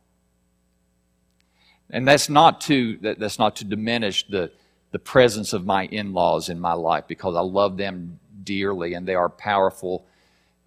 And 1.89 2.07
that's 2.07 2.29
not 2.29 2.61
to, 2.61 2.97
that's 2.97 3.39
not 3.39 3.57
to 3.57 3.65
diminish 3.65 4.25
the, 4.27 4.51
the 4.91 4.99
presence 4.99 5.51
of 5.53 5.65
my 5.65 5.85
in 5.85 6.13
laws 6.13 6.47
in 6.47 6.59
my 6.59 6.73
life 6.73 7.05
because 7.07 7.35
I 7.35 7.41
love 7.41 7.77
them 7.77 8.19
dearly 8.43 8.93
and 8.93 9.05
they 9.05 9.15
are 9.15 9.29
powerful 9.29 10.05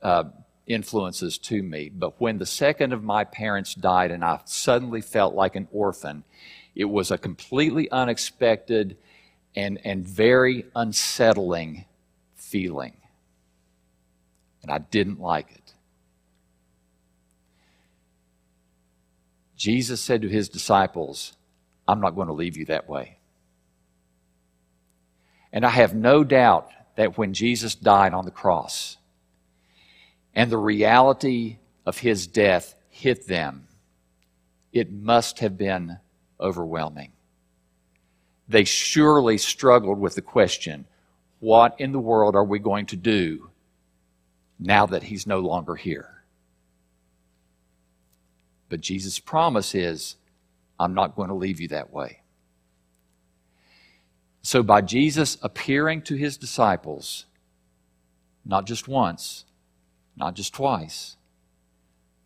uh, 0.03 0.25
influences 0.67 1.39
to 1.39 1.63
me. 1.63 1.89
But 1.89 2.21
when 2.21 2.39
the 2.39 2.47
second 2.47 2.93
of 2.93 3.03
my 3.03 3.25
parents 3.25 3.75
died 3.75 4.11
and 4.11 4.25
I 4.25 4.41
suddenly 4.45 5.01
felt 5.01 5.35
like 5.35 5.57
an 5.57 5.69
orphan, 5.73 6.25
it 6.75 6.87
was 6.87 7.11
a 7.11 7.19
completely 7.19 7.91
unexpected 7.91 8.97
and, 9.55 9.79
and 9.85 10.07
very 10.07 10.67
unsettling 10.75 11.85
feeling. 12.35 12.97
And 14.63 14.71
I 14.71 14.79
didn't 14.79 15.21
like 15.21 15.51
it. 15.51 15.75
Jesus 19.57 20.01
said 20.01 20.23
to 20.23 20.29
his 20.29 20.49
disciples, 20.49 21.35
I'm 21.87 22.01
not 22.01 22.17
going 22.17 22.29
to 22.29 22.33
leave 22.33 22.57
you 22.57 22.65
that 22.67 22.89
way. 22.89 23.19
And 25.53 25.67
I 25.67 25.71
have 25.71 25.95
no 25.95 26.25
doubt 26.25 26.71
that 26.97 27.19
when 27.19 27.35
Jesus 27.35 27.75
died 27.75 28.15
on 28.15 28.25
the 28.25 28.31
cross, 28.31 28.97
and 30.35 30.51
the 30.51 30.59
reality 30.59 31.59
of 31.85 31.99
his 31.99 32.27
death 32.27 32.75
hit 32.89 33.27
them, 33.27 33.67
it 34.73 34.91
must 34.91 35.41
have 35.41 35.59
been 35.59 35.99
overwhelming. 36.41 37.13
They 38.49 38.65
surely 38.65 39.39
struggled 39.39 39.99
with 39.99 40.15
the 40.15 40.23
question 40.23 40.87
what 41.41 41.75
in 41.81 41.91
the 41.91 41.99
world 41.99 42.37
are 42.37 42.45
we 42.45 42.61
going 42.61 42.87
to 42.87 42.97
do 42.97 43.51
now 44.61 44.87
that 44.87 45.03
he's 45.03 45.27
no 45.27 45.41
longer 45.41 45.75
here? 45.75 46.23
But 48.69 48.81
Jesus' 48.81 49.19
promise 49.19 49.75
is, 49.75 50.17
I'm 50.79 50.95
not 50.95 51.17
going 51.17 51.29
to 51.29 51.35
leave 51.35 51.61
you 51.61 51.69
that 51.69 51.93
way. 51.93 52.21
So, 54.43 54.63
by 54.63 54.81
Jesus 54.81 55.37
appearing 55.43 56.03
to 56.03 56.15
his 56.17 56.37
disciples, 56.37 57.27
not 58.45 58.67
just 58.67 58.89
once, 58.89 59.45
not 60.17 60.35
just 60.35 60.55
twice, 60.55 61.17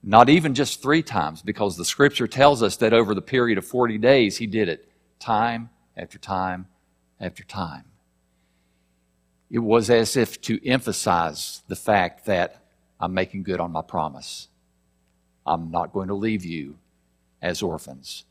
not 0.03 0.29
even 0.29 0.55
just 0.55 0.83
three 0.83 1.03
times, 1.03 1.42
because 1.42 1.77
the 1.77 1.85
scripture 1.85 2.29
tells 2.29 2.62
us 2.62 2.77
that 2.77 2.92
over 2.92 3.14
the 3.14 3.22
period 3.22 3.59
of 3.59 3.66
40 3.66 3.99
days, 3.99 4.37
he 4.37 4.46
did 4.46 4.68
it 4.68 4.88
time 5.18 5.70
after 5.96 6.18
time 6.18 6.66
after 7.20 7.42
time. 7.44 7.85
It 9.51 9.61
was 9.61 9.90
as 9.90 10.16
if 10.16 10.40
to 10.42 10.64
emphasize 10.66 11.62
the 11.68 11.77
fact 11.77 12.27
that 12.27 12.62
I'm 12.99 13.14
making 13.14 13.44
good 13.44 13.61
on 13.61 13.72
my 13.72 13.83
promise. 13.83 14.49
I'm 15.46 15.70
not 15.70 15.92
going 15.92 16.09
to 16.09 16.14
leave 16.14 16.44
you 16.44 16.79
as 17.40 17.62
orphans. 17.62 18.25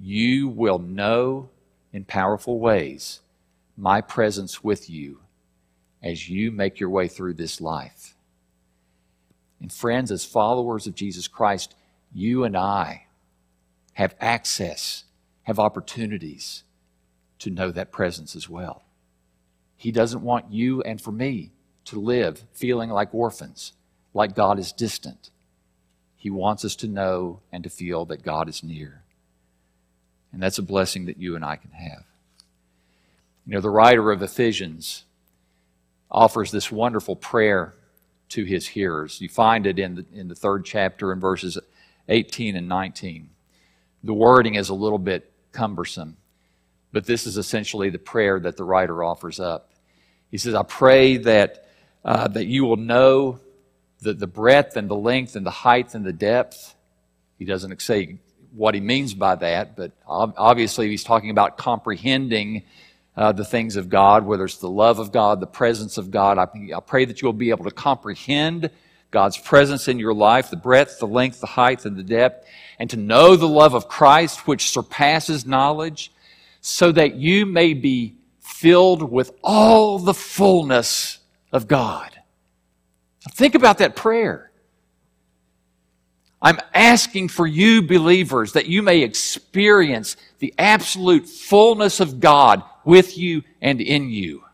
You 0.00 0.48
will 0.48 0.78
know 0.78 1.50
in 1.92 2.04
powerful 2.04 2.58
ways 2.58 3.20
my 3.76 4.00
presence 4.00 4.64
with 4.64 4.90
you 4.90 5.20
as 6.02 6.28
you 6.28 6.50
make 6.50 6.80
your 6.80 6.90
way 6.90 7.08
through 7.08 7.34
this 7.34 7.60
life. 7.60 8.16
And 9.60 9.72
friends, 9.72 10.10
as 10.10 10.24
followers 10.24 10.86
of 10.86 10.94
Jesus 10.94 11.28
Christ, 11.28 11.74
you 12.12 12.44
and 12.44 12.56
I 12.56 13.06
have 13.94 14.14
access, 14.20 15.04
have 15.44 15.58
opportunities 15.58 16.62
to 17.40 17.50
know 17.50 17.70
that 17.70 17.92
presence 17.92 18.36
as 18.36 18.48
well. 18.48 18.82
He 19.76 19.90
doesn't 19.90 20.22
want 20.22 20.52
you 20.52 20.82
and 20.82 21.00
for 21.00 21.12
me 21.12 21.52
to 21.86 22.00
live 22.00 22.44
feeling 22.52 22.90
like 22.90 23.14
orphans, 23.14 23.72
like 24.12 24.34
God 24.34 24.58
is 24.58 24.72
distant. 24.72 25.30
He 26.16 26.30
wants 26.30 26.64
us 26.64 26.76
to 26.76 26.88
know 26.88 27.40
and 27.52 27.62
to 27.64 27.70
feel 27.70 28.04
that 28.06 28.22
God 28.22 28.48
is 28.48 28.62
near. 28.62 29.02
And 30.32 30.42
that's 30.42 30.58
a 30.58 30.62
blessing 30.62 31.06
that 31.06 31.18
you 31.18 31.36
and 31.36 31.44
I 31.44 31.56
can 31.56 31.70
have. 31.70 32.04
You 33.46 33.54
know, 33.54 33.60
the 33.60 33.70
writer 33.70 34.10
of 34.10 34.20
Ephesians 34.20 35.04
offers 36.10 36.50
this 36.50 36.70
wonderful 36.70 37.16
prayer 37.16 37.74
to 38.30 38.44
his 38.44 38.66
hearers. 38.66 39.20
You 39.20 39.28
find 39.28 39.66
it 39.66 39.78
in 39.78 39.94
the, 39.96 40.06
in 40.12 40.28
the 40.28 40.34
third 40.34 40.64
chapter 40.64 41.12
in 41.12 41.20
verses 41.20 41.58
18 42.08 42.56
and 42.56 42.68
19. 42.68 43.30
The 44.04 44.14
wording 44.14 44.54
is 44.54 44.68
a 44.68 44.74
little 44.74 44.98
bit 44.98 45.32
cumbersome, 45.52 46.16
but 46.92 47.06
this 47.06 47.26
is 47.26 47.36
essentially 47.36 47.90
the 47.90 47.98
prayer 47.98 48.38
that 48.40 48.56
the 48.56 48.64
writer 48.64 49.02
offers 49.02 49.40
up. 49.40 49.72
He 50.30 50.38
says, 50.38 50.54
I 50.54 50.62
pray 50.62 51.16
that, 51.18 51.68
uh, 52.04 52.28
that 52.28 52.46
you 52.46 52.64
will 52.64 52.76
know 52.76 53.40
the, 54.00 54.14
the 54.14 54.26
breadth 54.26 54.76
and 54.76 54.88
the 54.88 54.96
length 54.96 55.36
and 55.36 55.44
the 55.44 55.50
height 55.50 55.94
and 55.94 56.04
the 56.04 56.12
depth. 56.12 56.74
He 57.38 57.44
doesn't 57.44 57.80
say 57.80 58.18
what 58.52 58.74
he 58.74 58.80
means 58.80 59.14
by 59.14 59.34
that, 59.36 59.76
but 59.76 59.92
obviously 60.06 60.88
he's 60.88 61.04
talking 61.04 61.30
about 61.30 61.56
comprehending 61.56 62.64
uh, 63.18 63.32
the 63.32 63.44
things 63.44 63.74
of 63.74 63.88
God, 63.88 64.24
whether 64.24 64.44
it's 64.44 64.58
the 64.58 64.70
love 64.70 65.00
of 65.00 65.10
God, 65.10 65.40
the 65.40 65.46
presence 65.46 65.98
of 65.98 66.12
God. 66.12 66.38
I, 66.38 66.46
I 66.72 66.78
pray 66.78 67.04
that 67.04 67.20
you'll 67.20 67.32
be 67.32 67.50
able 67.50 67.64
to 67.64 67.72
comprehend 67.72 68.70
God's 69.10 69.36
presence 69.36 69.88
in 69.88 69.98
your 69.98 70.14
life, 70.14 70.50
the 70.50 70.56
breadth, 70.56 71.00
the 71.00 71.06
length, 71.08 71.40
the 71.40 71.48
height, 71.48 71.84
and 71.84 71.96
the 71.96 72.04
depth, 72.04 72.46
and 72.78 72.88
to 72.90 72.96
know 72.96 73.34
the 73.34 73.48
love 73.48 73.74
of 73.74 73.88
Christ, 73.88 74.46
which 74.46 74.70
surpasses 74.70 75.44
knowledge, 75.44 76.12
so 76.60 76.92
that 76.92 77.16
you 77.16 77.44
may 77.44 77.74
be 77.74 78.14
filled 78.38 79.02
with 79.02 79.32
all 79.42 79.98
the 79.98 80.14
fullness 80.14 81.18
of 81.50 81.66
God. 81.66 82.16
Think 83.32 83.56
about 83.56 83.78
that 83.78 83.96
prayer. 83.96 84.52
I'm 86.40 86.60
asking 86.72 87.28
for 87.28 87.48
you, 87.48 87.82
believers, 87.82 88.52
that 88.52 88.66
you 88.66 88.80
may 88.80 89.02
experience 89.02 90.16
the 90.38 90.54
absolute 90.56 91.26
fullness 91.26 91.98
of 91.98 92.20
God 92.20 92.62
with 92.88 93.18
you 93.18 93.42
and 93.60 93.82
in 93.82 94.08
you. 94.08 94.44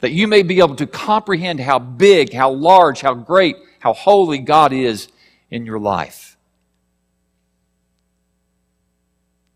That 0.00 0.12
you 0.12 0.28
may 0.28 0.42
be 0.42 0.58
able 0.58 0.76
to 0.76 0.86
comprehend 0.86 1.60
how 1.60 1.78
big, 1.78 2.32
how 2.34 2.50
large, 2.50 3.00
how 3.00 3.14
great, 3.14 3.56
how 3.78 3.94
holy 3.94 4.38
God 4.38 4.74
is 4.74 5.08
in 5.50 5.64
your 5.64 5.78
life. 5.78 6.36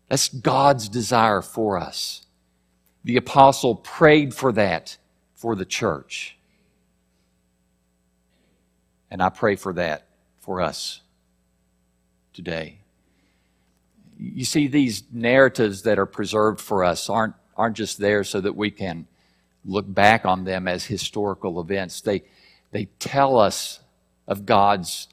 That's 0.09 0.27
God's 0.27 0.89
desire 0.89 1.43
for 1.43 1.77
us. 1.77 2.25
The 3.03 3.17
apostle 3.17 3.75
prayed 3.75 4.33
for 4.33 4.51
that 4.53 4.97
for 5.35 5.55
the 5.55 5.65
church. 5.65 6.35
And 9.11 9.21
I 9.21 9.29
pray 9.29 9.55
for 9.55 9.73
that 9.73 10.07
for 10.39 10.61
us 10.61 11.01
today. 12.33 12.79
You 14.17 14.45
see, 14.45 14.67
these 14.67 15.03
narratives 15.11 15.83
that 15.83 15.99
are 15.99 16.07
preserved 16.07 16.59
for 16.59 16.83
us 16.83 17.07
aren't, 17.07 17.35
aren't 17.55 17.77
just 17.77 17.97
there 17.97 18.23
so 18.23 18.41
that 18.41 18.55
we 18.55 18.71
can 18.71 19.07
look 19.63 19.85
back 19.91 20.25
on 20.25 20.43
them 20.43 20.67
as 20.67 20.85
historical 20.85 21.59
events. 21.59 22.01
They, 22.01 22.23
they 22.71 22.85
tell 22.99 23.37
us 23.37 23.79
of 24.27 24.45
God's 24.45 25.07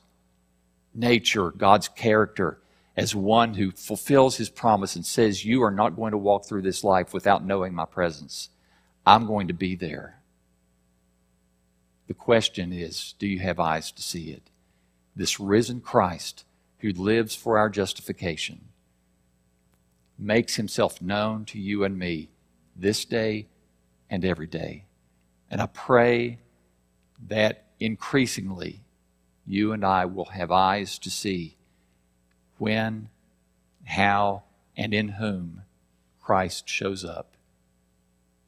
nature, 0.95 1.51
God's 1.51 1.89
character, 1.89 2.59
as 2.97 3.15
one 3.15 3.55
who 3.55 3.71
fulfills 3.71 4.37
his 4.37 4.51
promise 4.51 4.97
and 4.97 5.07
says, 5.07 5.45
You 5.45 5.63
are 5.63 5.71
not 5.71 5.97
going 5.97 6.13
to 6.13 6.19
walk 6.19 6.45
through 6.45 6.63
this 6.63 6.85
life 6.85 7.15
without 7.15 7.45
knowing 7.45 7.75
my 7.75 7.87
presence. 7.87 8.51
I'm 9.07 9.27
going 9.27 9.49
to 9.49 9.55
be 9.55 9.75
there. 9.75 10.19
The 12.07 12.15
question 12.15 12.73
is 12.73 13.15
do 13.19 13.27
you 13.27 13.39
have 13.39 13.59
eyes 13.59 13.91
to 13.93 14.03
see 14.03 14.31
it? 14.31 14.51
This 15.17 15.41
risen 15.41 15.81
Christ 15.81 16.45
who 16.79 16.91
lives 16.91 17.35
for 17.35 17.59
our 17.59 17.71
justification 17.71 18.67
makes 20.19 20.57
himself 20.57 21.01
known 21.01 21.45
to 21.47 21.59
you 21.59 21.85
and 21.85 21.99
me 21.99 22.29
this 22.77 23.05
day 23.05 23.47
and 24.11 24.25
every 24.25 24.47
day. 24.47 24.85
And 25.51 25.61
I 25.61 25.67
pray 25.67 26.39
that 27.29 27.67
increasingly 27.79 28.81
you 29.47 29.73
and 29.73 29.85
I 29.85 30.05
will 30.07 30.27
have 30.27 30.51
eyes 30.51 30.99
to 31.01 31.11
see 31.11 31.57
when, 32.59 33.09
how, 33.85 34.45
and 34.77 34.95
in 34.95 35.09
whom 35.09 35.63
Christ 36.21 36.69
shows 36.69 37.05
up 37.05 37.37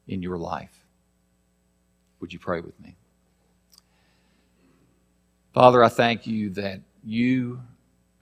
in 0.07 0.21
your 0.21 0.37
life. 0.37 0.85
Would 2.19 2.31
you 2.33 2.39
pray 2.39 2.61
with 2.61 2.79
me? 2.79 2.95
Father, 5.53 5.83
I 5.83 5.89
thank 5.89 6.25
you 6.27 6.49
that 6.51 6.81
you 7.03 7.61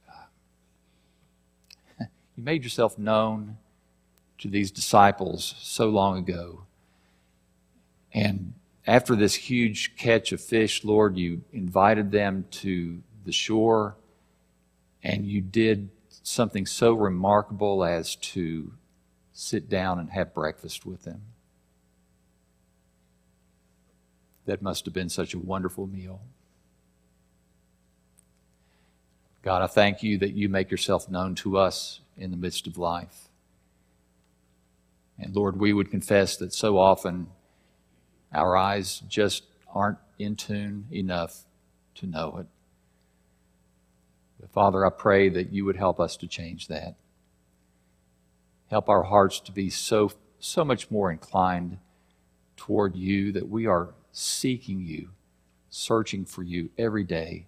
uh, 0.09 0.25
you 2.35 2.43
made 2.43 2.63
yourself 2.63 2.97
known 2.97 3.57
to 4.43 4.49
these 4.49 4.71
disciples 4.71 5.55
so 5.61 5.87
long 5.87 6.17
ago. 6.17 6.65
And 8.13 8.53
after 8.85 9.15
this 9.15 9.35
huge 9.35 9.95
catch 9.95 10.33
of 10.33 10.41
fish, 10.41 10.83
Lord, 10.83 11.17
you 11.17 11.43
invited 11.53 12.11
them 12.11 12.45
to 12.51 13.01
the 13.23 13.31
shore 13.31 13.95
and 15.01 15.25
you 15.25 15.39
did 15.39 15.89
something 16.23 16.65
so 16.65 16.91
remarkable 16.91 17.85
as 17.85 18.17
to 18.17 18.73
sit 19.31 19.69
down 19.69 19.97
and 19.97 20.09
have 20.09 20.33
breakfast 20.33 20.85
with 20.85 21.03
them. 21.03 21.21
That 24.45 24.61
must 24.61 24.83
have 24.83 24.93
been 24.93 25.07
such 25.07 25.33
a 25.33 25.39
wonderful 25.39 25.87
meal. 25.87 26.19
God, 29.41 29.61
I 29.61 29.67
thank 29.67 30.03
you 30.03 30.17
that 30.17 30.33
you 30.33 30.49
make 30.49 30.69
yourself 30.69 31.09
known 31.09 31.33
to 31.35 31.57
us 31.57 32.01
in 32.17 32.31
the 32.31 32.37
midst 32.37 32.67
of 32.67 32.77
life. 32.77 33.22
And 35.19 35.35
Lord, 35.35 35.59
we 35.59 35.73
would 35.73 35.91
confess 35.91 36.37
that 36.37 36.53
so 36.53 36.77
often 36.77 37.27
our 38.33 38.57
eyes 38.57 39.01
just 39.07 39.43
aren't 39.73 39.99
in 40.17 40.35
tune 40.35 40.85
enough 40.91 41.45
to 41.95 42.07
know 42.07 42.37
it. 42.37 42.47
But 44.39 44.51
Father, 44.51 44.85
I 44.85 44.89
pray 44.89 45.29
that 45.29 45.51
you 45.51 45.65
would 45.65 45.77
help 45.77 45.99
us 45.99 46.17
to 46.17 46.27
change 46.27 46.67
that. 46.67 46.95
Help 48.69 48.89
our 48.89 49.03
hearts 49.03 49.39
to 49.41 49.51
be 49.51 49.69
so, 49.69 50.11
so 50.39 50.65
much 50.65 50.89
more 50.89 51.11
inclined 51.11 51.77
toward 52.57 52.95
you 52.95 53.31
that 53.31 53.49
we 53.49 53.65
are 53.67 53.93
seeking 54.11 54.81
you, 54.81 55.09
searching 55.69 56.25
for 56.25 56.43
you 56.43 56.69
every 56.77 57.03
day. 57.03 57.45